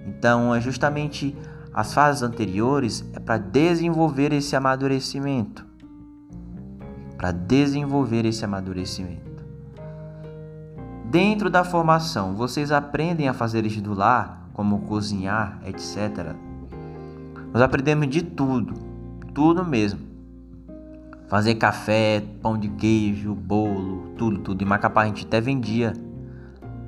Então, 0.08 0.56
é 0.56 0.60
justamente 0.60 1.38
as 1.72 1.94
fases 1.94 2.24
anteriores 2.24 3.08
é 3.14 3.20
para 3.20 3.38
desenvolver 3.38 4.34
esse 4.34 4.56
amadurecimento. 4.56 5.64
Para 7.18 7.32
desenvolver 7.32 8.26
esse 8.26 8.44
amadurecimento. 8.44 9.33
Dentro 11.14 11.48
da 11.48 11.64
formação, 11.64 12.34
vocês 12.34 12.72
aprendem 12.72 13.30
a 13.30 13.36
fazer 13.36 13.62
do 13.80 13.94
lar, 13.94 14.50
como 14.52 14.80
cozinhar, 14.80 15.60
etc. 15.64 16.34
Nós 17.54 17.62
aprendemos 17.62 18.10
de 18.10 18.24
tudo, 18.24 18.74
tudo 19.32 19.64
mesmo. 19.64 20.00
Fazer 21.28 21.54
café, 21.54 22.24
pão 22.42 22.58
de 22.58 22.68
queijo, 22.68 23.36
bolo, 23.36 24.08
tudo, 24.18 24.40
tudo. 24.40 24.64
Em 24.64 24.66
Macapá 24.66 25.04
a 25.04 25.06
gente 25.06 25.24
até 25.24 25.40
vendia. 25.40 25.94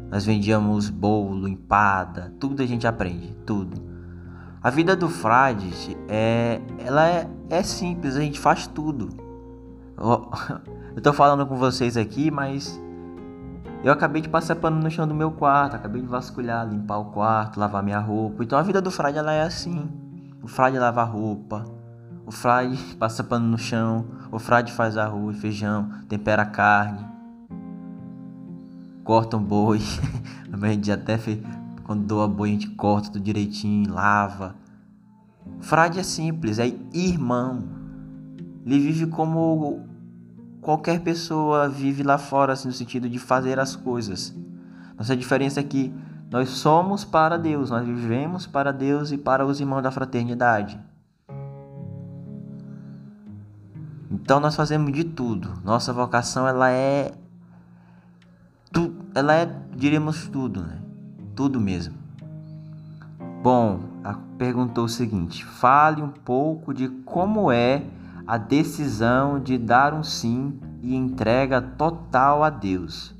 Nós 0.10 0.26
vendíamos 0.26 0.90
bolo, 0.90 1.48
empada, 1.48 2.34
tudo 2.40 2.64
a 2.64 2.66
gente 2.66 2.88
aprende, 2.88 3.38
tudo. 3.46 3.80
A 4.60 4.72
vida 4.72 4.96
do 4.96 5.08
frade 5.08 5.96
é, 6.10 6.60
ela 6.80 7.08
é, 7.08 7.30
é 7.48 7.62
simples, 7.62 8.16
a 8.16 8.22
gente 8.22 8.40
faz 8.40 8.66
tudo. 8.66 9.08
Eu 10.96 11.02
tô 11.04 11.14
falando 11.14 11.46
com 11.46 11.56
vocês 11.58 11.96
aqui, 11.96 12.32
mas 12.32 12.84
eu 13.86 13.94
acabei 13.94 14.20
de 14.20 14.28
passar 14.28 14.56
pano 14.56 14.82
no 14.82 14.90
chão 14.90 15.08
do 15.08 15.14
meu 15.14 15.30
quarto, 15.30 15.76
acabei 15.76 16.02
de 16.02 16.08
vasculhar, 16.08 16.68
limpar 16.68 16.98
o 16.98 17.06
quarto, 17.12 17.60
lavar 17.60 17.84
minha 17.84 18.00
roupa. 18.00 18.44
Então 18.44 18.58
a 18.58 18.64
vida 18.64 18.82
do 18.82 18.90
frade 18.90 19.20
ela 19.20 19.32
é 19.32 19.44
assim. 19.44 19.88
O 20.42 20.48
frade 20.48 20.80
lava 20.80 21.04
roupa, 21.04 21.64
o 22.26 22.32
frade 22.32 22.78
passa 22.98 23.24
pano 23.24 23.48
no 23.48 23.60
chão, 23.60 24.08
o 24.32 24.40
frade 24.40 24.72
faz 24.72 24.98
arroz, 24.98 25.38
feijão, 25.38 25.88
tempera 26.10 26.44
carne, 26.48 27.06
corta 29.04 29.38
um 29.38 29.44
boi. 29.44 29.80
a 30.52 30.68
gente 30.68 30.92
até 30.92 31.20
fez, 31.20 31.40
quando 31.84 32.08
doa 32.08 32.28
boi, 32.28 32.50
a 32.50 32.54
gente 32.54 32.72
corta 32.72 33.12
tudo 33.12 33.24
direitinho, 33.24 33.94
lava. 33.94 34.56
Frade 35.60 36.00
é 36.00 36.04
simples, 36.04 36.58
é 36.58 36.74
irmão. 36.92 37.64
Ele 38.66 38.80
vive 38.80 39.06
como 39.06 39.86
qualquer 40.66 41.02
pessoa 41.02 41.70
vive 41.70 42.02
lá 42.02 42.18
fora, 42.18 42.54
assim, 42.54 42.68
no 42.68 42.74
sentido 42.74 43.08
de 43.08 43.20
fazer 43.20 43.60
as 43.60 43.76
coisas. 43.76 44.36
Nossa 44.98 45.16
diferença 45.16 45.60
é 45.60 45.64
que 45.64 45.94
nós 46.32 46.50
somos 46.50 47.06
para 47.06 47.38
Deus, 47.38 47.70
nós 47.70 47.86
vivemos 47.86 48.48
para 48.48 48.74
Deus 48.74 49.12
e 49.12 49.18
para 49.18 49.46
os 49.46 49.60
irmãos 49.60 49.84
da 49.84 49.92
fraternidade. 49.92 50.80
Então 54.10 54.40
nós 54.40 54.56
fazemos 54.56 54.92
de 54.92 55.04
tudo. 55.04 55.54
Nossa 55.64 55.94
vocação 55.94 56.48
ela 56.48 56.72
é 56.72 57.12
tu, 58.72 58.92
ela 59.14 59.36
é 59.36 59.46
diríamos 59.76 60.28
tudo, 60.30 60.64
né? 60.64 60.80
tudo 61.36 61.62
mesmo. 61.62 61.94
Bom, 63.44 63.82
perguntou 64.40 64.86
o 64.86 64.90
seguinte: 64.90 65.46
fale 65.46 66.02
um 66.02 66.10
pouco 66.10 66.74
de 66.74 66.88
como 66.88 67.52
é 67.52 67.84
a 68.28 68.38
decisão 68.38 69.40
de 69.40 69.58
dar 69.58 69.94
um 69.94 70.04
sim 70.04 70.60
e 70.82 70.96
entrega 70.96 71.62
total 71.62 72.44
a 72.44 72.50
Deus. 72.50 73.14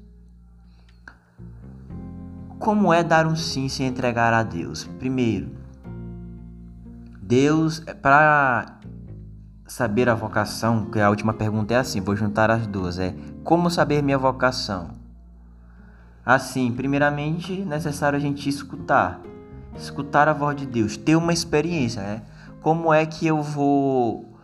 Como 2.58 2.92
é 2.92 3.04
dar 3.04 3.28
um 3.28 3.36
sim 3.36 3.70
sem 3.70 3.88
entregar 3.88 4.34
a 4.34 4.42
Deus? 4.42 4.84
Primeiro, 4.84 5.52
Deus, 7.22 7.84
é 7.86 7.94
para 7.94 8.80
saber 9.68 10.10
a 10.10 10.16
vocação, 10.16 10.86
que 10.86 11.00
a 11.00 11.10
última 11.10 11.34
pergunta 11.34 11.74
é 11.74 11.78
assim, 11.78 12.02
vou 12.02 12.16
juntar 12.16 12.50
as 12.50 12.66
duas, 12.66 12.98
é 12.98 13.16
como 13.44 13.70
saber 13.70 14.02
minha 14.02 14.18
vocação? 14.18 14.90
Assim, 16.26 16.72
primeiramente, 16.72 17.62
é 17.62 17.66
necessário 17.66 18.18
a 18.18 18.20
gente 18.20 18.50
escutar, 18.50 19.22
escutar 19.76 20.28
a 20.28 20.34
voz 20.34 20.56
de 20.56 20.66
Deus, 20.66 20.98
ter 20.98 21.16
uma 21.16 21.34
experiência, 21.34 22.02
né? 22.02 22.22
Como 22.62 22.92
é 22.92 23.06
que 23.06 23.28
eu 23.28 23.44
vou 23.44 24.35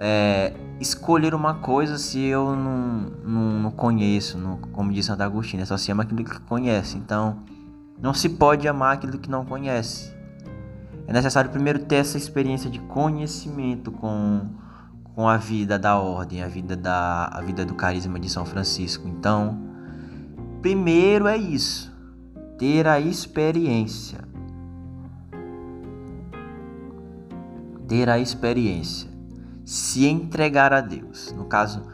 é, 0.00 0.52
escolher 0.80 1.34
uma 1.34 1.54
coisa 1.54 1.98
se 1.98 2.20
eu 2.20 2.56
não, 2.56 3.12
não, 3.24 3.60
não 3.60 3.70
conheço, 3.70 4.38
não, 4.38 4.56
como 4.56 4.92
diz 4.92 5.06
Santo 5.06 5.22
Agostinho, 5.22 5.62
é 5.62 5.66
só 5.66 5.76
se 5.76 5.92
ama 5.92 6.02
aquilo 6.02 6.24
que 6.24 6.40
conhece. 6.40 6.96
Então, 6.96 7.38
não 8.00 8.14
se 8.14 8.28
pode 8.28 8.66
amar 8.66 8.94
aquilo 8.94 9.18
que 9.18 9.30
não 9.30 9.44
conhece. 9.44 10.12
É 11.06 11.12
necessário 11.12 11.50
primeiro 11.50 11.80
ter 11.80 11.96
essa 11.96 12.16
experiência 12.16 12.70
de 12.70 12.78
conhecimento 12.80 13.92
com, 13.92 14.42
com 15.14 15.28
a 15.28 15.36
vida 15.36 15.78
da 15.78 15.98
ordem, 15.98 16.42
a 16.42 16.48
vida, 16.48 16.76
da, 16.76 17.26
a 17.26 17.40
vida 17.40 17.64
do 17.64 17.74
carisma 17.74 18.18
de 18.18 18.30
São 18.30 18.46
Francisco. 18.46 19.06
Então, 19.06 19.70
Primeiro 20.60 21.26
é 21.26 21.38
isso, 21.38 21.90
ter 22.58 22.86
a 22.86 23.00
experiência. 23.00 24.18
Ter 27.88 28.10
a 28.10 28.18
experiência. 28.18 29.09
Se 29.70 30.04
entregar 30.04 30.72
a 30.72 30.80
Deus. 30.80 31.32
No 31.32 31.44
caso, 31.44 31.84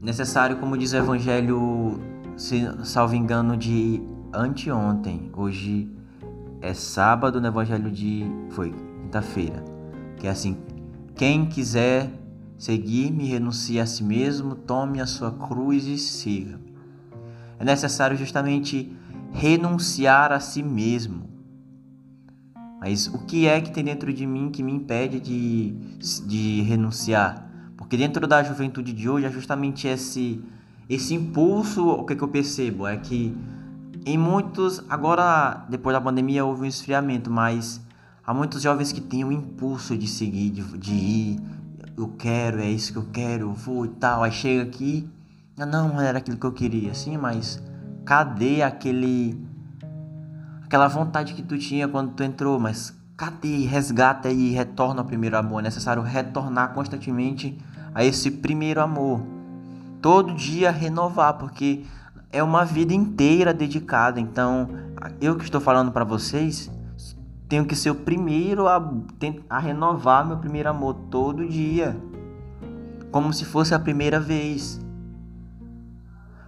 necessário, 0.00 0.56
como 0.58 0.78
diz 0.78 0.92
o 0.92 0.98
Evangelho 0.98 2.00
se 2.36 2.62
salvo 2.84 3.16
engano, 3.16 3.56
de 3.56 4.00
anteontem. 4.32 5.32
Hoje 5.36 5.90
é 6.60 6.72
sábado 6.72 7.40
no 7.40 7.48
Evangelho 7.48 7.90
de. 7.90 8.24
Foi, 8.50 8.72
quinta-feira. 9.02 9.64
Que 10.16 10.28
é 10.28 10.30
assim: 10.30 10.58
quem 11.16 11.44
quiser 11.44 12.08
seguir-me, 12.56 13.26
renuncie 13.26 13.80
a 13.80 13.84
si 13.84 14.04
mesmo, 14.04 14.54
tome 14.54 15.00
a 15.00 15.06
sua 15.06 15.32
cruz 15.32 15.86
e 15.86 15.98
siga. 15.98 16.60
É 17.58 17.64
necessário 17.64 18.16
justamente 18.16 18.96
renunciar 19.32 20.30
a 20.30 20.38
si 20.38 20.62
mesmo. 20.62 21.28
Mas 22.80 23.06
o 23.08 23.18
que 23.26 23.46
é 23.46 23.60
que 23.60 23.70
tem 23.70 23.84
dentro 23.84 24.10
de 24.10 24.26
mim 24.26 24.50
que 24.50 24.62
me 24.62 24.72
impede 24.72 25.20
de, 25.20 25.72
de 26.26 26.62
renunciar? 26.62 27.46
Porque 27.76 27.94
dentro 27.94 28.26
da 28.26 28.42
juventude 28.42 28.92
de 28.92 29.06
hoje 29.06 29.26
é 29.26 29.30
justamente 29.30 29.86
esse, 29.86 30.42
esse 30.88 31.14
impulso, 31.14 31.86
o 31.86 32.04
que, 32.04 32.14
é 32.14 32.16
que 32.16 32.22
eu 32.22 32.28
percebo? 32.28 32.86
É 32.86 32.96
que 32.96 33.36
em 34.06 34.16
muitos, 34.16 34.82
agora 34.88 35.66
depois 35.68 35.94
da 35.94 36.00
pandemia 36.00 36.42
houve 36.42 36.62
um 36.62 36.66
esfriamento, 36.66 37.30
mas 37.30 37.82
há 38.24 38.32
muitos 38.32 38.62
jovens 38.62 38.92
que 38.92 39.00
têm 39.00 39.24
o 39.24 39.30
impulso 39.30 39.94
de 39.94 40.08
seguir, 40.08 40.48
de, 40.48 40.62
de 40.78 40.92
ir, 40.92 41.40
eu 41.98 42.08
quero, 42.16 42.60
é 42.60 42.70
isso 42.70 42.92
que 42.92 42.98
eu 42.98 43.06
quero, 43.12 43.48
eu 43.48 43.52
vou 43.52 43.84
e 43.84 43.88
tal. 43.88 44.22
Aí 44.22 44.32
chega 44.32 44.62
aqui, 44.62 45.06
ah, 45.58 45.66
não 45.66 46.00
era 46.00 46.16
aquilo 46.16 46.38
que 46.38 46.46
eu 46.46 46.52
queria, 46.52 46.94
sim, 46.94 47.18
mas 47.18 47.62
cadê 48.06 48.62
aquele 48.62 49.38
aquela 50.70 50.86
vontade 50.86 51.34
que 51.34 51.42
tu 51.42 51.58
tinha 51.58 51.88
quando 51.88 52.12
tu 52.12 52.22
entrou, 52.22 52.60
mas 52.60 52.96
cadê? 53.16 53.66
Resgata 53.66 54.30
e 54.30 54.50
retorna 54.50 55.00
ao 55.00 55.04
primeiro 55.04 55.36
amor. 55.36 55.58
É 55.58 55.62
necessário 55.64 56.00
retornar 56.00 56.72
constantemente 56.72 57.58
a 57.92 58.04
esse 58.04 58.30
primeiro 58.30 58.80
amor. 58.80 59.20
Todo 60.00 60.32
dia 60.32 60.70
renovar, 60.70 61.34
porque 61.38 61.84
é 62.30 62.40
uma 62.40 62.64
vida 62.64 62.94
inteira 62.94 63.52
dedicada. 63.52 64.20
Então, 64.20 64.68
eu 65.20 65.34
que 65.34 65.42
estou 65.42 65.60
falando 65.60 65.90
para 65.90 66.04
vocês, 66.04 66.70
tenho 67.48 67.66
que 67.66 67.74
ser 67.74 67.90
o 67.90 67.96
primeiro 67.96 68.68
a, 68.68 68.80
a 69.48 69.58
renovar 69.58 70.24
meu 70.24 70.36
primeiro 70.36 70.70
amor 70.70 70.94
todo 71.10 71.48
dia, 71.48 72.00
como 73.10 73.32
se 73.32 73.44
fosse 73.44 73.74
a 73.74 73.78
primeira 73.80 74.20
vez. 74.20 74.80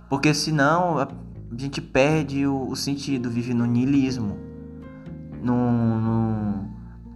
Porque 0.08 0.32
senão 0.32 1.08
a 1.54 1.60
gente 1.60 1.80
perde 1.80 2.46
o, 2.46 2.68
o 2.68 2.76
sentido, 2.76 3.30
vive 3.30 3.52
no 3.52 3.66
niilismo. 3.66 4.38
No, 5.42 6.00
no, 6.00 6.70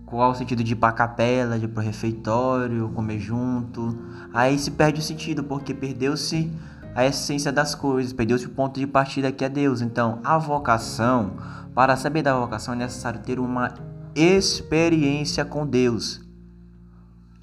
qual 0.04 0.32
o 0.32 0.34
sentido 0.34 0.62
de 0.62 0.72
ir 0.72 0.76
pra 0.76 0.92
capela, 0.92 1.58
de 1.58 1.64
ir 1.64 1.68
pro 1.68 1.82
refeitório, 1.82 2.90
comer 2.90 3.18
junto. 3.18 3.96
Aí 4.32 4.58
se 4.58 4.70
perde 4.70 5.00
o 5.00 5.02
sentido, 5.02 5.42
porque 5.42 5.72
perdeu-se 5.72 6.52
a 6.94 7.06
essência 7.06 7.50
das 7.50 7.74
coisas, 7.74 8.12
perdeu-se 8.12 8.46
o 8.46 8.50
ponto 8.50 8.78
de 8.78 8.86
partida 8.86 9.32
que 9.32 9.44
é 9.44 9.48
Deus. 9.48 9.80
Então, 9.80 10.20
a 10.22 10.36
vocação, 10.36 11.34
para 11.74 11.96
saber 11.96 12.22
da 12.22 12.38
vocação 12.38 12.74
é 12.74 12.78
necessário 12.78 13.20
ter 13.20 13.38
uma 13.38 13.72
experiência 14.14 15.44
com 15.44 15.66
Deus. 15.66 16.20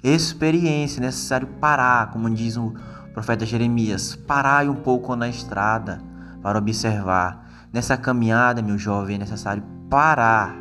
Experiência, 0.02 1.00
é 1.00 1.06
necessário 1.06 1.46
parar, 1.60 2.10
como 2.10 2.30
diz 2.30 2.56
o 2.56 2.74
profeta 3.12 3.46
Jeremias, 3.46 4.14
parai 4.14 4.68
um 4.68 4.74
pouco 4.74 5.16
na 5.16 5.28
estrada 5.28 6.13
para 6.44 6.58
observar. 6.58 7.68
Nessa 7.72 7.96
caminhada, 7.96 8.60
meu 8.60 8.76
jovem, 8.76 9.16
é 9.16 9.20
necessário 9.20 9.62
parar. 9.88 10.54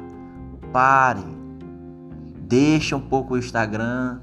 Pare. 0.71 1.25
Deixa 2.39 2.95
um 2.95 3.01
pouco 3.01 3.33
o 3.33 3.37
Instagram, 3.37 4.19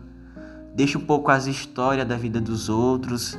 deixa 0.75 0.96
um 0.96 1.03
pouco 1.03 1.31
as 1.31 1.46
histórias 1.46 2.09
da 2.09 2.16
vida 2.16 2.40
dos 2.40 2.70
outros 2.70 3.38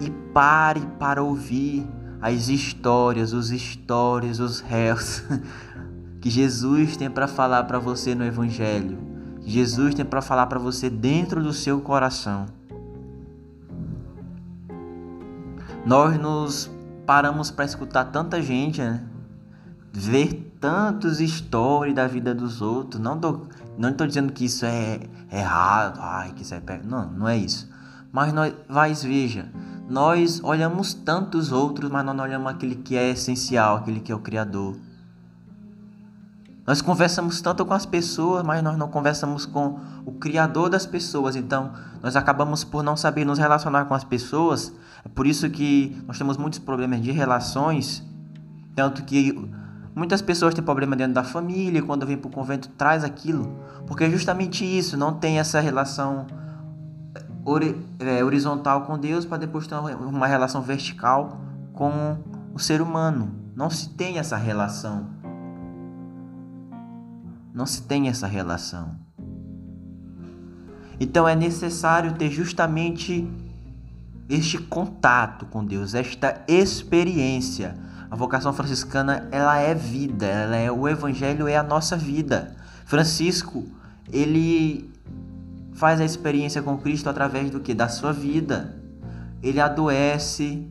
e 0.00 0.10
pare 0.34 0.82
para 0.98 1.22
ouvir 1.22 1.86
as 2.20 2.48
histórias, 2.48 3.32
os 3.32 3.50
histórias, 3.50 4.38
os 4.38 4.60
réus 4.60 5.22
que 6.20 6.28
Jesus 6.28 6.96
tem 6.96 7.08
para 7.08 7.26
falar 7.26 7.64
para 7.64 7.78
você 7.78 8.14
no 8.14 8.24
Evangelho, 8.24 8.98
que 9.40 9.50
Jesus 9.50 9.94
tem 9.94 10.04
para 10.04 10.20
falar 10.20 10.46
para 10.46 10.58
você 10.58 10.90
dentro 10.90 11.42
do 11.42 11.52
seu 11.52 11.80
coração. 11.80 12.46
Nós 15.86 16.18
nos 16.18 16.77
paramos 17.08 17.50
para 17.50 17.64
escutar 17.64 18.04
tanta 18.04 18.42
gente, 18.42 18.82
né? 18.82 19.02
ver 19.94 20.54
tantas 20.60 21.20
histórias 21.20 21.96
da 21.96 22.06
vida 22.06 22.34
dos 22.34 22.60
outros. 22.60 23.00
Não 23.00 23.18
tô, 23.18 23.46
não 23.78 23.88
estou 23.88 24.06
dizendo 24.06 24.30
que 24.30 24.44
isso 24.44 24.66
é 24.66 25.00
errado, 25.32 26.00
ai, 26.02 26.32
que 26.32 26.42
isso 26.42 26.54
é 26.54 26.60
não, 26.84 27.10
não 27.10 27.26
é 27.26 27.34
isso. 27.34 27.66
Mas 28.12 28.30
nós, 28.34 28.54
mas 28.68 29.02
veja, 29.02 29.50
nós 29.88 30.44
olhamos 30.44 30.92
tantos 30.92 31.50
outros, 31.50 31.90
mas 31.90 32.04
não 32.04 32.14
olhamos 32.14 32.52
aquele 32.52 32.74
que 32.74 32.94
é 32.94 33.08
essencial, 33.08 33.78
aquele 33.78 34.00
que 34.00 34.12
é 34.12 34.14
o 34.14 34.20
Criador. 34.20 34.76
Nós 36.68 36.82
conversamos 36.82 37.40
tanto 37.40 37.64
com 37.64 37.72
as 37.72 37.86
pessoas, 37.86 38.42
mas 38.42 38.62
nós 38.62 38.76
não 38.76 38.88
conversamos 38.88 39.46
com 39.46 39.80
o 40.04 40.12
Criador 40.12 40.68
das 40.68 40.84
pessoas. 40.84 41.34
Então, 41.34 41.72
nós 42.02 42.14
acabamos 42.14 42.62
por 42.62 42.82
não 42.82 42.94
saber 42.94 43.24
nos 43.24 43.38
relacionar 43.38 43.86
com 43.86 43.94
as 43.94 44.04
pessoas. 44.04 44.70
É 45.02 45.08
por 45.08 45.26
isso 45.26 45.48
que 45.48 45.98
nós 46.06 46.18
temos 46.18 46.36
muitos 46.36 46.58
problemas 46.58 47.00
de 47.00 47.10
relações. 47.10 48.06
Tanto 48.76 49.02
que 49.02 49.50
muitas 49.94 50.20
pessoas 50.20 50.52
têm 50.52 50.62
problema 50.62 50.94
dentro 50.94 51.14
da 51.14 51.24
família, 51.24 51.80
quando 51.80 52.04
vem 52.04 52.18
para 52.18 52.28
o 52.28 52.30
convento 52.30 52.68
traz 52.76 53.02
aquilo. 53.02 53.50
Porque 53.86 54.04
é 54.04 54.10
justamente 54.10 54.62
isso, 54.62 54.94
não 54.94 55.14
tem 55.14 55.38
essa 55.38 55.60
relação 55.60 56.26
é, 57.98 58.22
horizontal 58.22 58.82
com 58.82 58.98
Deus 58.98 59.24
para 59.24 59.38
depois 59.38 59.66
ter 59.66 59.74
uma 59.74 60.26
relação 60.26 60.60
vertical 60.60 61.40
com 61.72 62.18
o 62.52 62.58
ser 62.58 62.82
humano. 62.82 63.32
Não 63.56 63.70
se 63.70 63.88
tem 63.88 64.18
essa 64.18 64.36
relação. 64.36 65.16
Não 67.52 67.66
se 67.66 67.82
tem 67.82 68.08
essa 68.08 68.26
relação. 68.26 68.96
Então 71.00 71.28
é 71.28 71.34
necessário 71.34 72.14
ter 72.14 72.30
justamente 72.30 73.28
este 74.28 74.58
contato 74.58 75.46
com 75.46 75.64
Deus, 75.64 75.94
esta 75.94 76.42
experiência. 76.46 77.74
A 78.10 78.16
vocação 78.16 78.52
franciscana, 78.52 79.28
ela 79.30 79.58
é 79.58 79.74
vida, 79.74 80.26
ela 80.26 80.56
é 80.56 80.70
o 80.70 80.88
evangelho 80.88 81.46
é 81.46 81.56
a 81.56 81.62
nossa 81.62 81.96
vida. 81.96 82.56
Francisco, 82.84 83.66
ele 84.12 84.90
faz 85.72 86.00
a 86.00 86.04
experiência 86.04 86.62
com 86.62 86.76
Cristo 86.78 87.08
através 87.08 87.50
do 87.50 87.60
que? 87.60 87.74
Da 87.74 87.88
sua 87.88 88.12
vida. 88.12 88.76
Ele 89.42 89.60
adoece 89.60 90.66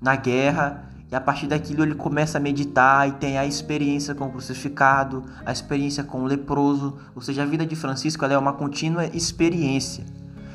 na 0.00 0.16
guerra 0.16 0.84
e 1.14 1.16
a 1.16 1.20
partir 1.20 1.46
daquilo 1.46 1.84
ele 1.84 1.94
começa 1.94 2.38
a 2.38 2.40
meditar 2.40 3.08
e 3.08 3.12
tem 3.12 3.38
a 3.38 3.46
experiência 3.46 4.16
com 4.16 4.26
o 4.26 4.32
crucificado, 4.32 5.22
a 5.46 5.52
experiência 5.52 6.02
com 6.02 6.24
o 6.24 6.26
leproso, 6.26 6.98
ou 7.14 7.22
seja, 7.22 7.44
a 7.44 7.46
vida 7.46 7.64
de 7.64 7.76
Francisco 7.76 8.24
é 8.24 8.36
uma 8.36 8.52
contínua 8.52 9.06
experiência. 9.06 10.04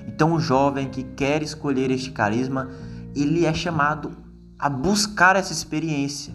Então, 0.06 0.34
o 0.34 0.40
jovem 0.40 0.90
que 0.90 1.02
quer 1.02 1.42
escolher 1.42 1.90
este 1.92 2.12
carisma, 2.12 2.70
ele 3.16 3.46
é 3.46 3.54
chamado 3.54 4.12
a 4.60 4.68
buscar 4.68 5.38
essa 5.38 5.54
experiência, 5.54 6.34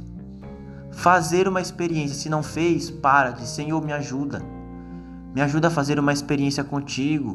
fazer 0.91 1.47
uma 1.47 1.61
experiência. 1.61 2.17
Se 2.17 2.31
não 2.31 2.43
fez, 2.43 2.91
para, 2.91 3.31
diz: 3.33 3.51
Senhor, 3.51 3.85
me 3.85 3.93
ajuda. 3.93 4.41
Me 5.35 5.43
ajuda 5.43 5.69
a 5.69 5.71
fazer 5.71 5.99
uma 5.99 6.15
experiência 6.15 6.65
contigo. 6.65 7.35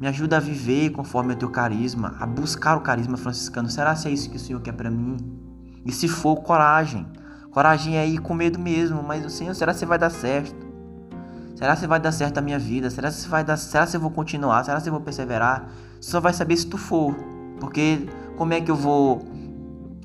Me 0.00 0.08
ajuda 0.08 0.38
a 0.38 0.40
viver 0.40 0.90
conforme 0.90 1.34
o 1.34 1.36
teu 1.36 1.50
carisma, 1.50 2.16
a 2.18 2.26
buscar 2.26 2.76
o 2.76 2.80
carisma 2.80 3.16
franciscano. 3.16 3.70
Será 3.70 3.94
que 3.94 4.08
é 4.08 4.10
isso 4.10 4.28
que 4.28 4.38
o 4.38 4.40
Senhor 4.40 4.60
quer 4.60 4.72
para 4.72 4.90
mim? 4.90 5.49
E 5.84 5.92
se 5.92 6.08
for, 6.08 6.36
coragem. 6.36 7.06
Coragem 7.50 7.96
é 7.96 8.06
ir 8.06 8.18
com 8.18 8.34
medo 8.34 8.58
mesmo, 8.58 9.02
mas 9.02 9.24
o 9.24 9.30
Senhor, 9.30 9.54
será 9.54 9.74
que 9.74 9.84
vai 9.84 9.98
dar 9.98 10.10
certo? 10.10 10.68
Será 11.56 11.76
que 11.76 11.86
vai 11.86 12.00
dar 12.00 12.12
certo 12.12 12.38
a 12.38 12.40
minha 12.40 12.58
vida? 12.58 12.88
Será 12.90 13.10
que 13.10 13.28
vai 13.28 13.44
dar, 13.44 13.56
será 13.56 13.86
que 13.86 13.96
eu 13.96 14.00
vou 14.00 14.10
continuar? 14.10 14.64
Será 14.64 14.80
que 14.80 14.88
eu 14.88 14.92
vou 14.92 15.02
perseverar? 15.02 15.68
Só 16.00 16.20
vai 16.20 16.32
saber 16.32 16.56
se 16.56 16.66
tu 16.66 16.78
for. 16.78 17.14
Porque 17.58 18.08
como 18.36 18.52
é 18.54 18.60
que 18.60 18.70
eu 18.70 18.76
vou 18.76 19.22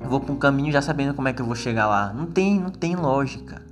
eu 0.00 0.10
vou 0.10 0.20
para 0.20 0.32
um 0.32 0.36
caminho 0.36 0.70
já 0.70 0.82
sabendo 0.82 1.14
como 1.14 1.28
é 1.28 1.32
que 1.32 1.40
eu 1.40 1.46
vou 1.46 1.54
chegar 1.54 1.86
lá? 1.86 2.12
Não 2.12 2.26
tem, 2.26 2.60
não 2.60 2.70
tem 2.70 2.94
lógica. 2.94 3.62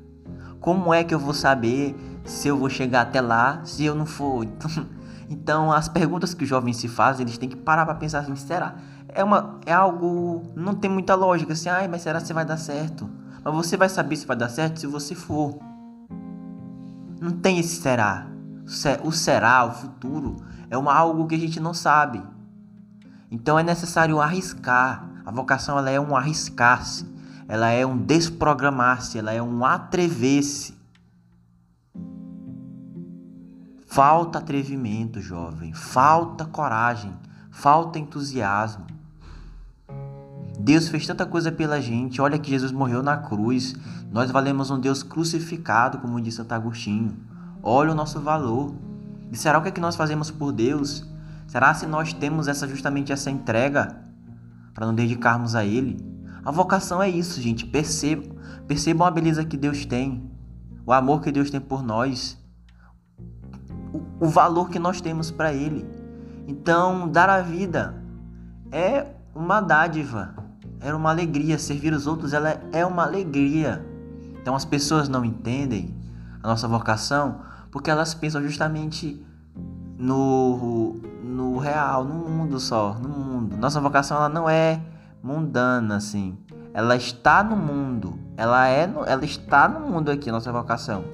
Como 0.59 0.95
é 0.95 1.05
que 1.05 1.15
eu 1.15 1.19
vou 1.19 1.35
saber 1.35 1.95
se 2.25 2.49
eu 2.49 2.57
vou 2.57 2.71
chegar 2.71 3.03
até 3.03 3.21
lá 3.21 3.61
se 3.65 3.85
eu 3.85 3.95
não 3.95 4.07
for. 4.07 4.45
Então, 4.45 4.71
então 5.29 5.73
as 5.73 5.89
perguntas 5.89 6.33
que 6.33 6.45
os 6.45 6.49
jovens 6.49 6.79
se 6.79 6.89
fazem, 6.89 7.25
eles 7.25 7.39
têm 7.39 7.49
que 7.49 7.57
parar 7.57 7.85
para 7.85 7.95
pensar 7.95 8.21
assim, 8.21 8.35
será? 8.37 8.77
É, 9.15 9.23
uma, 9.23 9.61
é 9.65 9.73
algo, 9.73 10.43
não 10.57 10.75
tem 10.75 10.91
muita 10.91 11.15
lógica, 11.15 11.53
assim, 11.53 11.69
ai, 11.69 11.87
mas 11.87 12.03
será 12.03 12.21
que 12.21 12.33
vai 12.33 12.45
dar 12.45 12.57
certo? 12.57 13.09
Mas 13.45 13.55
você 13.55 13.77
vai 13.77 13.89
saber 13.89 14.17
se 14.17 14.27
vai 14.27 14.37
dar 14.37 14.49
certo 14.49 14.81
se 14.81 14.89
você 14.89 15.15
for. 15.15 15.57
Não 17.21 17.31
tem 17.31 17.61
esse 17.61 17.77
será. 17.81 18.27
O 19.05 19.13
será, 19.13 19.65
o 19.65 19.73
futuro, 19.73 20.37
é 20.69 20.77
uma, 20.77 20.93
algo 20.93 21.29
que 21.29 21.35
a 21.37 21.39
gente 21.39 21.61
não 21.61 21.73
sabe. 21.73 22.21
Então 23.31 23.59
é 23.59 23.63
necessário 23.63 24.21
arriscar. 24.21 25.09
A 25.25 25.31
vocação 25.31 25.79
ela 25.79 25.91
é 25.91 26.01
um 26.01 26.17
arriscar-se, 26.17 27.07
ela 27.49 27.71
é 27.71 27.87
um 27.87 27.97
desprogramar-se, 27.97 29.19
ela 29.19 29.33
é 29.33 29.43
um 29.43 29.65
atrever-se. 29.65 30.77
Falta 33.87 34.39
atrevimento, 34.39 35.21
jovem, 35.21 35.73
falta 35.73 36.45
coragem, 36.45 37.17
falta 37.51 37.99
entusiasmo. 37.99 38.94
Deus 40.65 40.89
fez 40.89 41.07
tanta 41.07 41.27
coisa 41.27 41.53
pela 41.53 41.79
gente. 41.79 42.23
Olha 42.23 42.39
que 42.39 42.49
Jesus 42.49 42.73
morreu 42.73 43.03
na 43.03 43.19
cruz. 43.19 43.75
Nós 44.11 44.31
valemos 44.31 44.71
um 44.71 44.81
Deus 44.81 45.03
crucificado, 45.03 45.99
como 45.99 46.19
disse 46.19 46.39
Santo 46.39 46.53
Agostinho. 46.53 47.19
Olha 47.63 47.93
o 47.93 47.95
nosso 47.95 48.19
valor. 48.19 48.75
E 49.31 49.37
será 49.37 49.59
o 49.59 49.63
que 49.63 49.69
é 49.69 49.71
que 49.71 49.81
nós 49.81 49.95
fazemos 49.95 50.31
por 50.31 50.53
Deus? 50.53 51.07
Será 51.47 51.75
se 51.75 51.87
nós 51.87 52.15
temos 52.15 52.49
essa 52.49 52.67
justamente 52.67 53.13
essa 53.13 53.31
entrega 53.31 53.95
para 54.73 54.87
não 54.87 54.95
dedicarmos 54.95 55.55
a 55.55 55.67
Ele? 55.67 55.99
A 56.43 56.51
vocação 56.51 57.03
é 57.03 57.11
isso, 57.11 57.43
gente. 57.43 57.67
Percebam, 57.67 58.35
percebam 58.67 59.07
a 59.07 59.11
beleza 59.11 59.45
que 59.45 59.59
Deus 59.59 59.85
tem, 59.85 60.31
o 60.87 60.95
amor 60.95 61.21
que 61.21 61.31
Deus 61.31 61.51
tem 61.51 61.61
por 61.61 61.83
nós, 61.83 62.43
o, 63.93 64.25
o 64.25 64.29
valor 64.31 64.71
que 64.71 64.79
nós 64.79 64.99
temos 64.99 65.31
para 65.31 65.53
Ele. 65.53 65.87
Então, 66.49 67.07
dar 67.07 67.29
a 67.29 67.43
vida 67.43 68.03
é 68.73 69.09
uma 69.35 69.61
dádiva, 69.61 70.44
é 70.85 70.95
uma 70.95 71.11
alegria. 71.11 71.59
Servir 71.59 71.93
os 71.93 72.07
outros 72.07 72.33
ela 72.33 72.61
é 72.73 72.85
uma 72.85 73.05
alegria. 73.05 73.85
Então, 74.41 74.55
as 74.55 74.65
pessoas 74.65 75.09
não 75.09 75.25
entendem 75.25 75.97
a 76.43 76.49
nossa 76.49 76.69
vocação 76.69 77.41
porque 77.71 77.91
elas 77.91 78.15
pensam 78.15 78.43
justamente 78.43 79.25
no, 79.99 80.95
no 81.23 81.57
real, 81.59 82.05
no 82.05 82.15
mundo 82.29 82.61
só, 82.61 82.95
no 82.95 83.09
mundo. 83.09 83.57
Nossa 83.57 83.81
vocação 83.81 84.19
ela 84.19 84.29
não 84.29 84.49
é 84.49 84.81
mundana 85.23 85.97
assim. 85.97 86.37
Ela 86.75 86.97
está 86.97 87.43
no 87.43 87.57
mundo. 87.57 88.19
Ela 88.37 88.67
é 88.67 88.87
no, 88.87 89.05
ela 89.05 89.25
está 89.25 89.67
no 89.67 89.81
mundo 89.81 90.11
aqui, 90.11 90.31
nossa 90.31 90.53
vocação. 90.53 91.05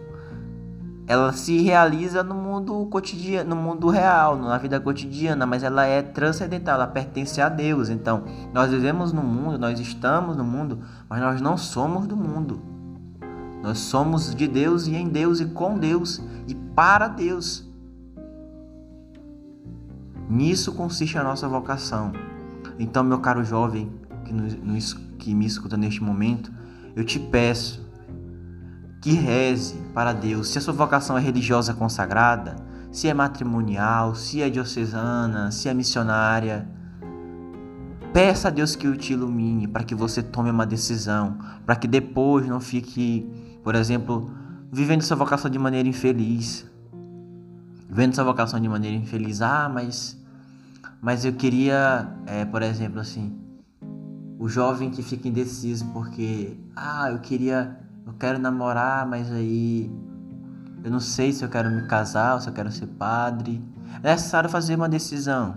Ela 1.11 1.33
se 1.33 1.61
realiza 1.61 2.23
no 2.23 2.37
mundo 2.37 2.87
cotidiano, 2.87 3.51
no 3.51 3.61
mundo 3.61 3.89
real, 3.89 4.37
na 4.37 4.57
vida 4.59 4.79
cotidiana, 4.79 5.45
mas 5.45 5.65
ela 5.65 5.85
é 5.85 6.01
transcendental, 6.03 6.77
ela 6.77 6.87
pertence 6.87 7.41
a 7.41 7.49
Deus. 7.49 7.89
Então, 7.89 8.23
nós 8.55 8.71
vivemos 8.71 9.13
no 9.13 9.21
mundo, 9.21 9.59
nós 9.59 9.81
estamos 9.81 10.37
no 10.37 10.45
mundo, 10.45 10.79
mas 11.09 11.21
nós 11.21 11.41
não 11.41 11.57
somos 11.57 12.07
do 12.07 12.17
mundo. 12.17 12.63
Nós 13.61 13.79
somos 13.79 14.33
de 14.33 14.47
Deus 14.47 14.87
e 14.87 14.95
em 14.95 15.09
Deus 15.09 15.41
e 15.41 15.47
com 15.47 15.77
Deus 15.77 16.23
e 16.47 16.55
para 16.55 17.09
Deus. 17.09 17.69
Nisso 20.29 20.71
consiste 20.75 21.19
a 21.19 21.25
nossa 21.25 21.49
vocação. 21.49 22.13
Então, 22.79 23.03
meu 23.03 23.19
caro 23.19 23.45
jovem 23.45 23.91
que, 24.25 24.33
nos, 24.33 24.95
que 25.19 25.35
me 25.35 25.45
escuta 25.45 25.77
neste 25.77 26.05
momento, 26.05 26.53
eu 26.95 27.03
te 27.03 27.19
peço 27.19 27.80
que 29.01 29.13
reze 29.13 29.77
para 29.95 30.13
Deus. 30.13 30.49
Se 30.49 30.59
a 30.59 30.61
sua 30.61 30.75
vocação 30.75 31.17
é 31.17 31.21
religiosa 31.21 31.73
consagrada, 31.73 32.57
se 32.93 33.09
é 33.09 33.15
matrimonial, 33.15 34.15
se 34.15 34.43
é 34.43 34.51
diocesana, 34.51 35.51
se 35.51 35.69
é 35.69 35.75
missionária, 35.75 36.69
peça 38.13 38.49
a 38.49 38.51
Deus 38.51 38.77
que 38.77 38.89
o 38.89 38.97
te 38.97 39.13
ilumine 39.13 39.67
para 39.67 39.85
que 39.85 39.95
você 39.95 40.23
tome 40.23 40.51
uma 40.51 40.67
decisão, 40.67 41.39
para 41.65 41.77
que 41.77 41.87
depois 41.87 42.47
não 42.47 42.61
fique 42.61 43.29
por 43.63 43.75
exemplo, 43.75 44.31
vivendo 44.73 45.03
sua 45.03 45.17
vocação 45.17 45.51
de 45.51 45.59
maneira 45.59 45.89
infeliz. 45.89 46.67
Vivendo 47.89 48.15
sua 48.15 48.25
vocação 48.25 48.59
de 48.59 48.69
maneira 48.69 48.97
infeliz. 48.97 49.43
Ah, 49.43 49.69
mas. 49.69 50.19
Mas 51.03 51.25
eu 51.25 51.33
queria, 51.33 52.09
é, 52.27 52.45
por 52.45 52.63
exemplo, 52.63 53.01
assim. 53.01 53.39
O 54.39 54.49
jovem 54.49 54.91
que 54.91 55.03
fica 55.03 55.29
indeciso 55.29 55.87
porque. 55.93 56.57
Ah, 56.75 57.11
eu 57.11 57.19
queria. 57.19 57.79
Eu 58.11 58.15
quero 58.19 58.39
namorar, 58.41 59.07
mas 59.07 59.31
aí. 59.31 59.89
Eu 60.83 60.91
não 60.91 60.99
sei 60.99 61.33
se 61.33 61.45
eu 61.45 61.49
quero 61.49 61.71
me 61.71 61.87
casar 61.87 62.35
ou 62.35 62.41
se 62.41 62.49
eu 62.49 62.53
quero 62.53 62.71
ser 62.73 62.87
padre. 62.87 63.63
É 64.03 64.11
necessário 64.11 64.51
fazer 64.51 64.75
uma 64.75 64.89
decisão. 64.89 65.57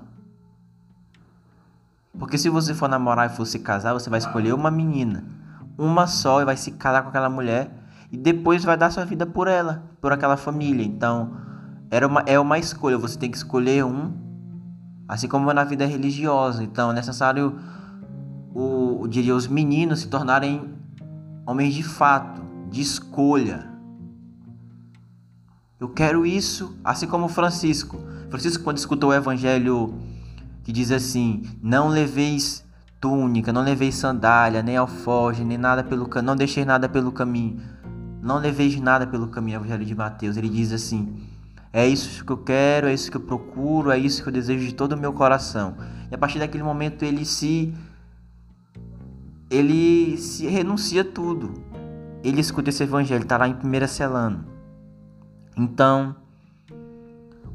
Porque 2.17 2.37
se 2.37 2.49
você 2.49 2.75
for 2.75 2.87
namorar 2.87 3.31
e 3.31 3.35
for 3.35 3.45
se 3.45 3.57
casar, 3.57 3.93
você 3.93 4.07
vai 4.07 4.19
escolher 4.19 4.53
uma 4.53 4.69
menina. 4.69 5.23
Uma 5.77 6.05
só 6.05 6.41
e 6.41 6.45
vai 6.45 6.55
se 6.55 6.71
casar 6.71 7.01
com 7.01 7.09
aquela 7.09 7.29
mulher 7.29 7.71
e 8.11 8.17
depois 8.17 8.63
vai 8.63 8.77
dar 8.77 8.91
sua 8.91 9.03
vida 9.03 9.25
por 9.25 9.47
ela, 9.47 9.83
por 9.99 10.13
aquela 10.13 10.37
família. 10.37 10.85
Então, 10.85 11.35
era 11.89 12.05
uma, 12.05 12.21
é 12.27 12.39
uma 12.39 12.59
escolha, 12.59 12.99
você 12.99 13.17
tem 13.17 13.31
que 13.31 13.37
escolher 13.37 13.83
um, 13.83 14.13
assim 15.07 15.27
como 15.27 15.51
na 15.51 15.63
vida 15.63 15.87
religiosa. 15.87 16.63
Então, 16.63 16.91
é 16.91 16.93
necessário, 16.93 17.57
o, 18.53 18.99
eu 19.01 19.07
diria, 19.07 19.35
os 19.35 19.47
meninos 19.47 20.01
se 20.01 20.07
tornarem 20.07 20.75
homens 21.47 21.73
de 21.73 21.81
fato, 21.81 22.42
de 22.73 22.81
escolha. 22.81 23.69
Eu 25.79 25.89
quero 25.89 26.25
isso, 26.25 26.75
assim 26.83 27.07
como 27.07 27.27
Francisco. 27.27 27.99
Francisco, 28.29 28.63
quando 28.63 28.77
escutou 28.77 29.11
o 29.11 29.13
evangelho 29.13 29.93
que 30.63 30.71
diz 30.71 30.91
assim: 30.91 31.43
Não 31.61 31.87
leveis 31.87 32.65
túnica, 32.99 33.53
não 33.53 33.61
leveis 33.61 33.95
sandália, 33.95 34.63
nem 34.63 34.75
alfoge, 34.75 35.43
nem 35.43 35.57
nada 35.57 35.83
pelo 35.83 36.07
caminho, 36.07 36.27
não 36.27 36.35
deixeis 36.35 36.65
nada 36.65 36.89
pelo 36.89 37.11
caminho 37.11 37.61
não 38.23 38.37
leveis 38.37 38.79
nada 38.79 39.05
pelo 39.05 39.27
caminho, 39.27 39.57
Evangelho 39.57 39.85
de 39.85 39.93
Mateus. 39.93 40.37
Ele 40.37 40.47
diz 40.47 40.71
assim: 40.71 41.13
É 41.73 41.85
isso 41.85 42.23
que 42.23 42.31
eu 42.31 42.37
quero, 42.37 42.87
é 42.87 42.93
isso 42.93 43.11
que 43.11 43.17
eu 43.17 43.21
procuro, 43.21 43.91
é 43.91 43.97
isso 43.97 44.23
que 44.23 44.29
eu 44.29 44.33
desejo 44.33 44.65
de 44.65 44.73
todo 44.73 44.93
o 44.93 44.97
meu 44.97 45.11
coração. 45.11 45.75
E 46.09 46.15
a 46.15 46.17
partir 46.17 46.39
daquele 46.39 46.63
momento 46.63 47.03
ele 47.03 47.25
se 47.25 47.73
ele 49.49 50.17
se 50.17 50.47
renuncia 50.47 51.03
tudo. 51.03 51.53
Ele 52.23 52.39
escuta 52.39 52.69
esse 52.69 52.83
evangelho, 52.83 53.23
está 53.23 53.37
lá 53.37 53.47
em 53.47 53.53
1 53.53 53.87
Celano. 53.87 54.45
Então, 55.57 56.15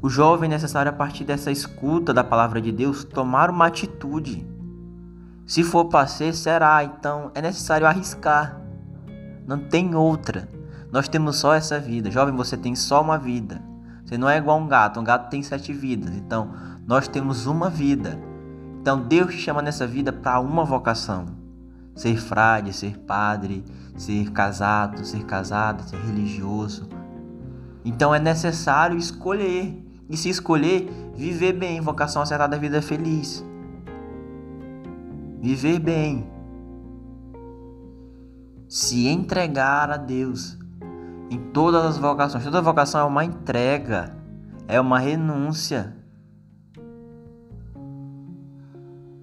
o 0.01 0.09
jovem 0.09 0.49
é 0.49 0.53
necessário, 0.53 0.89
a 0.89 0.95
partir 0.95 1.25
dessa 1.25 1.51
escuta 1.51 2.13
da 2.13 2.23
palavra 2.23 2.61
de 2.61 2.71
Deus, 2.71 3.03
tomar 3.03 3.49
uma 3.49 3.65
atitude. 3.67 4.47
Se 5.45 5.63
for 5.63 5.85
para 5.85 6.07
ser, 6.07 6.33
será. 6.33 6.83
Então, 6.83 7.31
é 7.35 7.41
necessário 7.41 7.87
arriscar. 7.87 8.61
Não 9.45 9.57
tem 9.57 9.95
outra. 9.95 10.47
Nós 10.91 11.07
temos 11.07 11.37
só 11.37 11.53
essa 11.53 11.79
vida. 11.79 12.11
Jovem, 12.11 12.35
você 12.35 12.55
tem 12.55 12.75
só 12.75 13.01
uma 13.01 13.17
vida. 13.17 13.61
Você 14.05 14.17
não 14.17 14.29
é 14.29 14.37
igual 14.37 14.59
um 14.59 14.67
gato. 14.67 14.99
Um 14.99 15.03
gato 15.03 15.29
tem 15.29 15.43
sete 15.43 15.73
vidas. 15.73 16.15
Então, 16.15 16.51
nós 16.87 17.07
temos 17.07 17.45
uma 17.45 17.69
vida. 17.69 18.19
Então, 18.79 19.01
Deus 19.01 19.31
te 19.31 19.41
chama 19.41 19.61
nessa 19.61 19.85
vida 19.85 20.13
para 20.13 20.39
uma 20.39 20.63
vocação: 20.63 21.25
ser 21.99 22.15
frade, 22.15 22.71
ser 22.71 22.97
padre, 22.99 23.61
ser 23.97 24.31
casado, 24.31 25.03
ser 25.03 25.25
casada, 25.25 25.83
ser 25.83 25.97
religioso. 25.97 26.87
Então, 27.83 28.15
é 28.15 28.19
necessário 28.19 28.97
escolher. 28.97 29.85
E 30.09 30.15
se 30.15 30.29
escolher, 30.29 30.89
viver 31.13 31.51
bem. 31.51 31.81
Vocação 31.81 32.21
acertada, 32.21 32.57
vida 32.57 32.81
feliz. 32.81 33.45
Viver 35.41 35.77
bem. 35.79 36.25
Se 38.69 39.09
entregar 39.09 39.91
a 39.91 39.97
Deus 39.97 40.57
em 41.29 41.51
todas 41.51 41.83
as 41.83 41.97
vocações. 41.97 42.45
Toda 42.45 42.61
vocação 42.61 43.01
é 43.01 43.03
uma 43.03 43.25
entrega, 43.25 44.15
é 44.69 44.79
uma 44.79 44.99
renúncia. 44.99 45.97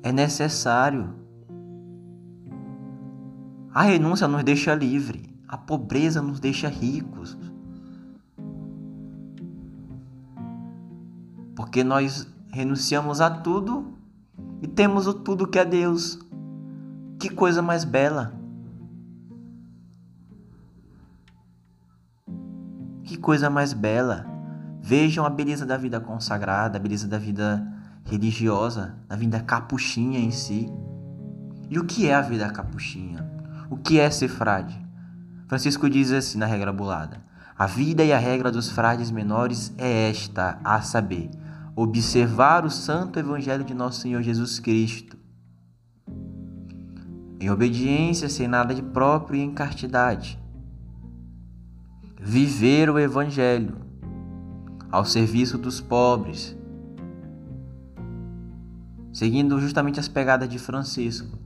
É 0.02 0.12
necessário. 0.12 1.24
A 3.76 3.82
renúncia 3.82 4.26
nos 4.26 4.42
deixa 4.42 4.74
livre, 4.74 5.28
a 5.46 5.58
pobreza 5.58 6.22
nos 6.22 6.40
deixa 6.40 6.66
ricos. 6.66 7.36
Porque 11.54 11.84
nós 11.84 12.26
renunciamos 12.48 13.20
a 13.20 13.28
tudo 13.28 13.92
e 14.62 14.66
temos 14.66 15.06
o 15.06 15.12
tudo 15.12 15.46
que 15.46 15.58
é 15.58 15.64
Deus. 15.66 16.18
Que 17.20 17.28
coisa 17.28 17.60
mais 17.60 17.84
bela! 17.84 18.32
Que 23.04 23.18
coisa 23.18 23.50
mais 23.50 23.74
bela! 23.74 24.24
Vejam 24.80 25.26
a 25.26 25.28
beleza 25.28 25.66
da 25.66 25.76
vida 25.76 26.00
consagrada, 26.00 26.78
a 26.78 26.80
beleza 26.80 27.06
da 27.06 27.18
vida 27.18 27.62
religiosa, 28.06 28.96
da 29.06 29.16
vida 29.16 29.38
capuchinha 29.38 30.18
em 30.18 30.30
si. 30.30 30.66
E 31.68 31.78
o 31.78 31.84
que 31.84 32.08
é 32.08 32.14
a 32.14 32.22
vida 32.22 32.48
capuchinha? 32.50 33.35
O 33.70 33.76
que 33.76 33.98
é 33.98 34.10
ser 34.10 34.28
frade? 34.28 34.80
Francisco 35.48 35.88
diz 35.88 36.12
assim 36.12 36.38
na 36.38 36.46
regra 36.46 36.72
bulada: 36.72 37.22
A 37.58 37.66
vida 37.66 38.04
e 38.04 38.12
a 38.12 38.18
regra 38.18 38.50
dos 38.50 38.70
frades 38.70 39.10
menores 39.10 39.74
é 39.78 40.10
esta, 40.10 40.58
a 40.64 40.80
saber, 40.82 41.30
observar 41.74 42.64
o 42.64 42.70
santo 42.70 43.18
evangelho 43.18 43.64
de 43.64 43.74
nosso 43.74 44.00
Senhor 44.00 44.22
Jesus 44.22 44.58
Cristo. 44.58 45.16
Em 47.38 47.50
obediência, 47.50 48.28
sem 48.28 48.48
nada 48.48 48.74
de 48.74 48.82
próprio 48.82 49.38
e 49.38 49.42
em 49.42 49.52
castidade 49.52 50.38
viver 52.26 52.90
o 52.90 52.98
Evangelho 52.98 53.76
ao 54.90 55.04
serviço 55.04 55.56
dos 55.56 55.80
pobres, 55.80 56.56
seguindo 59.12 59.60
justamente 59.60 60.00
as 60.00 60.08
pegadas 60.08 60.48
de 60.48 60.58
Francisco. 60.58 61.38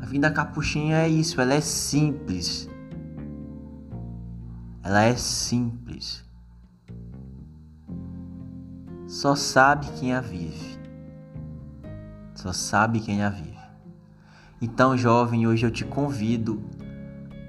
A 0.00 0.06
vida 0.06 0.30
capuchinha 0.30 0.98
é 0.98 1.08
isso, 1.08 1.40
ela 1.40 1.54
é 1.54 1.60
simples. 1.60 2.68
Ela 4.82 5.02
é 5.02 5.16
simples. 5.16 6.24
Só 9.06 9.34
sabe 9.34 9.86
quem 9.98 10.12
a 10.12 10.20
vive. 10.20 10.78
Só 12.34 12.52
sabe 12.52 13.00
quem 13.00 13.22
a 13.22 13.30
vive. 13.30 13.56
Então, 14.60 14.96
jovem, 14.96 15.46
hoje 15.46 15.66
eu 15.66 15.70
te 15.70 15.84
convido 15.84 16.62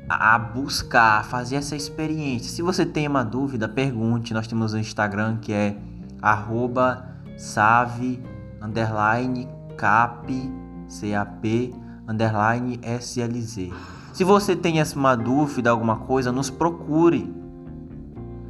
a 0.09 0.39
buscar, 0.39 1.25
fazer 1.25 1.57
essa 1.57 1.75
experiência. 1.75 2.49
Se 2.49 2.61
você 2.61 2.85
tem 2.85 3.07
uma 3.07 3.23
dúvida, 3.23 3.67
pergunte. 3.67 4.33
Nós 4.33 4.47
temos 4.47 4.73
um 4.73 4.77
Instagram 4.77 5.37
que 5.37 5.51
é 5.51 5.77
arroba 6.21 7.07
save 7.37 8.23
underline 8.61 9.47
cap 9.77 10.27
underline 12.07 12.79
slz. 12.99 13.71
Se 14.13 14.23
você 14.23 14.55
tem 14.55 14.81
uma 14.95 15.15
dúvida, 15.15 15.69
alguma 15.69 15.97
coisa, 15.97 16.31
nos 16.31 16.49
procure. 16.49 17.31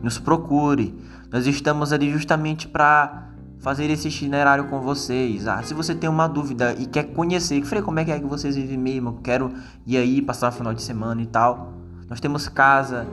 Nos 0.01 0.19
procure. 0.19 0.95
Nós 1.31 1.45
estamos 1.45 1.91
ali 1.91 2.09
justamente 2.09 2.67
para 2.67 3.27
fazer 3.59 3.89
esse 3.89 4.07
itinerário 4.07 4.65
com 4.69 4.79
vocês. 4.79 5.47
Ah, 5.47 5.61
se 5.63 5.73
você 5.73 5.93
tem 5.93 6.09
uma 6.09 6.27
dúvida 6.27 6.73
e 6.77 6.85
quer 6.85 7.03
conhecer, 7.03 7.61
Frei, 7.65 7.81
como 7.81 7.99
é 7.99 8.05
que 8.05 8.11
é 8.11 8.19
que 8.19 8.25
vocês 8.25 8.55
vivem 8.55 8.77
mesmo? 8.77 9.19
Quero 9.21 9.51
ir 9.85 9.97
aí 9.97 10.21
passar 10.21 10.49
o 10.49 10.51
final 10.51 10.73
de 10.73 10.81
semana 10.81 11.21
e 11.21 11.25
tal. 11.25 11.73
Nós 12.09 12.19
temos 12.19 12.47
casa 12.47 13.05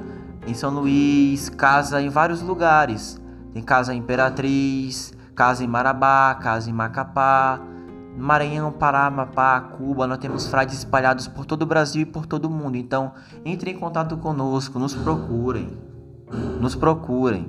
em 0.47 0.55
São 0.55 0.71
Luís, 0.71 1.49
casa 1.49 2.01
em 2.01 2.09
vários 2.09 2.43
lugares. 2.43 3.21
Tem 3.53 3.63
casa 3.63 3.95
em 3.95 3.99
Imperatriz, 3.99 5.13
casa 5.35 5.65
em 5.65 5.67
Marabá, 5.67 6.35
casa 6.41 6.71
em 6.71 6.73
Macapá, 6.73 7.61
Maranhão, 8.17 8.73
Pará, 8.73 9.07
Amapá, 9.07 9.61
Cuba. 9.61 10.07
Nós 10.07 10.19
temos 10.19 10.47
frades 10.47 10.79
espalhados 10.79 11.27
por 11.27 11.45
todo 11.45 11.63
o 11.63 11.67
Brasil 11.67 12.03
e 12.03 12.07
por 12.07 12.27
todo 12.27 12.47
o 12.47 12.51
mundo. 12.51 12.77
Então, 12.77 13.13
entre 13.45 13.71
em 13.71 13.79
contato 13.79 14.17
conosco, 14.17 14.79
nos 14.79 14.95
procurem. 14.95 15.77
Nos 16.61 16.75
procurem. 16.75 17.47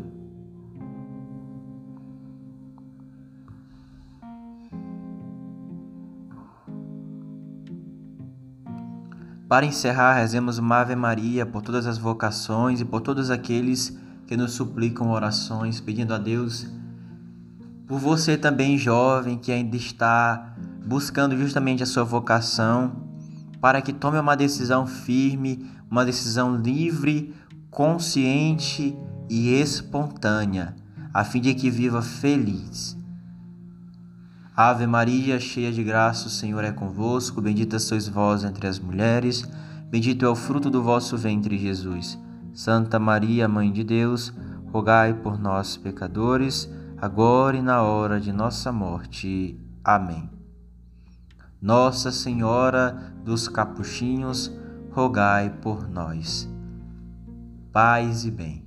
Para 9.47 9.65
encerrar, 9.65 10.15
rezemos 10.15 10.57
uma 10.57 10.77
Ave 10.77 10.95
Maria 10.95 11.45
por 11.45 11.61
todas 11.61 11.85
as 11.85 11.99
vocações 11.99 12.81
e 12.81 12.85
por 12.85 12.99
todos 12.99 13.29
aqueles 13.29 13.95
que 14.25 14.35
nos 14.35 14.53
suplicam 14.53 15.11
orações, 15.11 15.79
pedindo 15.79 16.15
a 16.15 16.17
Deus 16.17 16.67
por 17.87 17.99
você 17.99 18.37
também, 18.37 18.77
jovem, 18.77 19.37
que 19.37 19.51
ainda 19.51 19.75
está 19.75 20.55
buscando 20.85 21.37
justamente 21.37 21.83
a 21.83 21.85
sua 21.85 22.03
vocação, 22.03 23.03
para 23.61 23.81
que 23.81 23.93
tome 23.93 24.19
uma 24.19 24.35
decisão 24.35 24.85
firme, 24.85 25.69
uma 25.89 26.05
decisão 26.05 26.55
livre, 26.55 27.33
consciente 27.69 28.97
e 29.29 29.53
espontânea, 29.53 30.75
a 31.13 31.23
fim 31.23 31.41
de 31.41 31.53
que 31.53 31.69
viva 31.69 32.01
feliz. 32.01 32.97
Ave 34.55 34.87
Maria, 34.87 35.37
cheia 35.37 35.71
de 35.71 35.83
graça, 35.83 36.27
o 36.27 36.29
Senhor 36.29 36.63
é 36.63 36.71
convosco. 36.71 37.41
Bendita 37.41 37.77
sois 37.77 38.07
vós 38.07 38.45
entre 38.45 38.67
as 38.67 38.79
mulheres. 38.79 39.43
Bendito 39.91 40.25
é 40.25 40.29
o 40.29 40.35
fruto 40.35 40.69
do 40.69 40.81
vosso 40.81 41.17
ventre, 41.17 41.57
Jesus. 41.57 42.17
Santa 42.53 42.97
Maria, 42.97 43.49
Mãe 43.49 43.69
de 43.69 43.83
Deus, 43.83 44.33
rogai 44.71 45.13
por 45.13 45.37
nós, 45.37 45.75
pecadores, 45.75 46.69
agora 47.05 47.55
e 47.55 47.61
na 47.61 47.83
hora 47.83 48.19
de 48.19 48.33
nossa 48.33 48.71
morte. 48.71 49.59
Amém. 49.83 50.27
Nossa 51.61 52.11
Senhora 52.11 53.13
dos 53.23 53.47
Capuchinhos, 53.47 54.51
rogai 54.91 55.51
por 55.61 55.87
nós. 55.87 56.49
Paz 57.71 58.25
e 58.25 58.31
bem. 58.31 58.64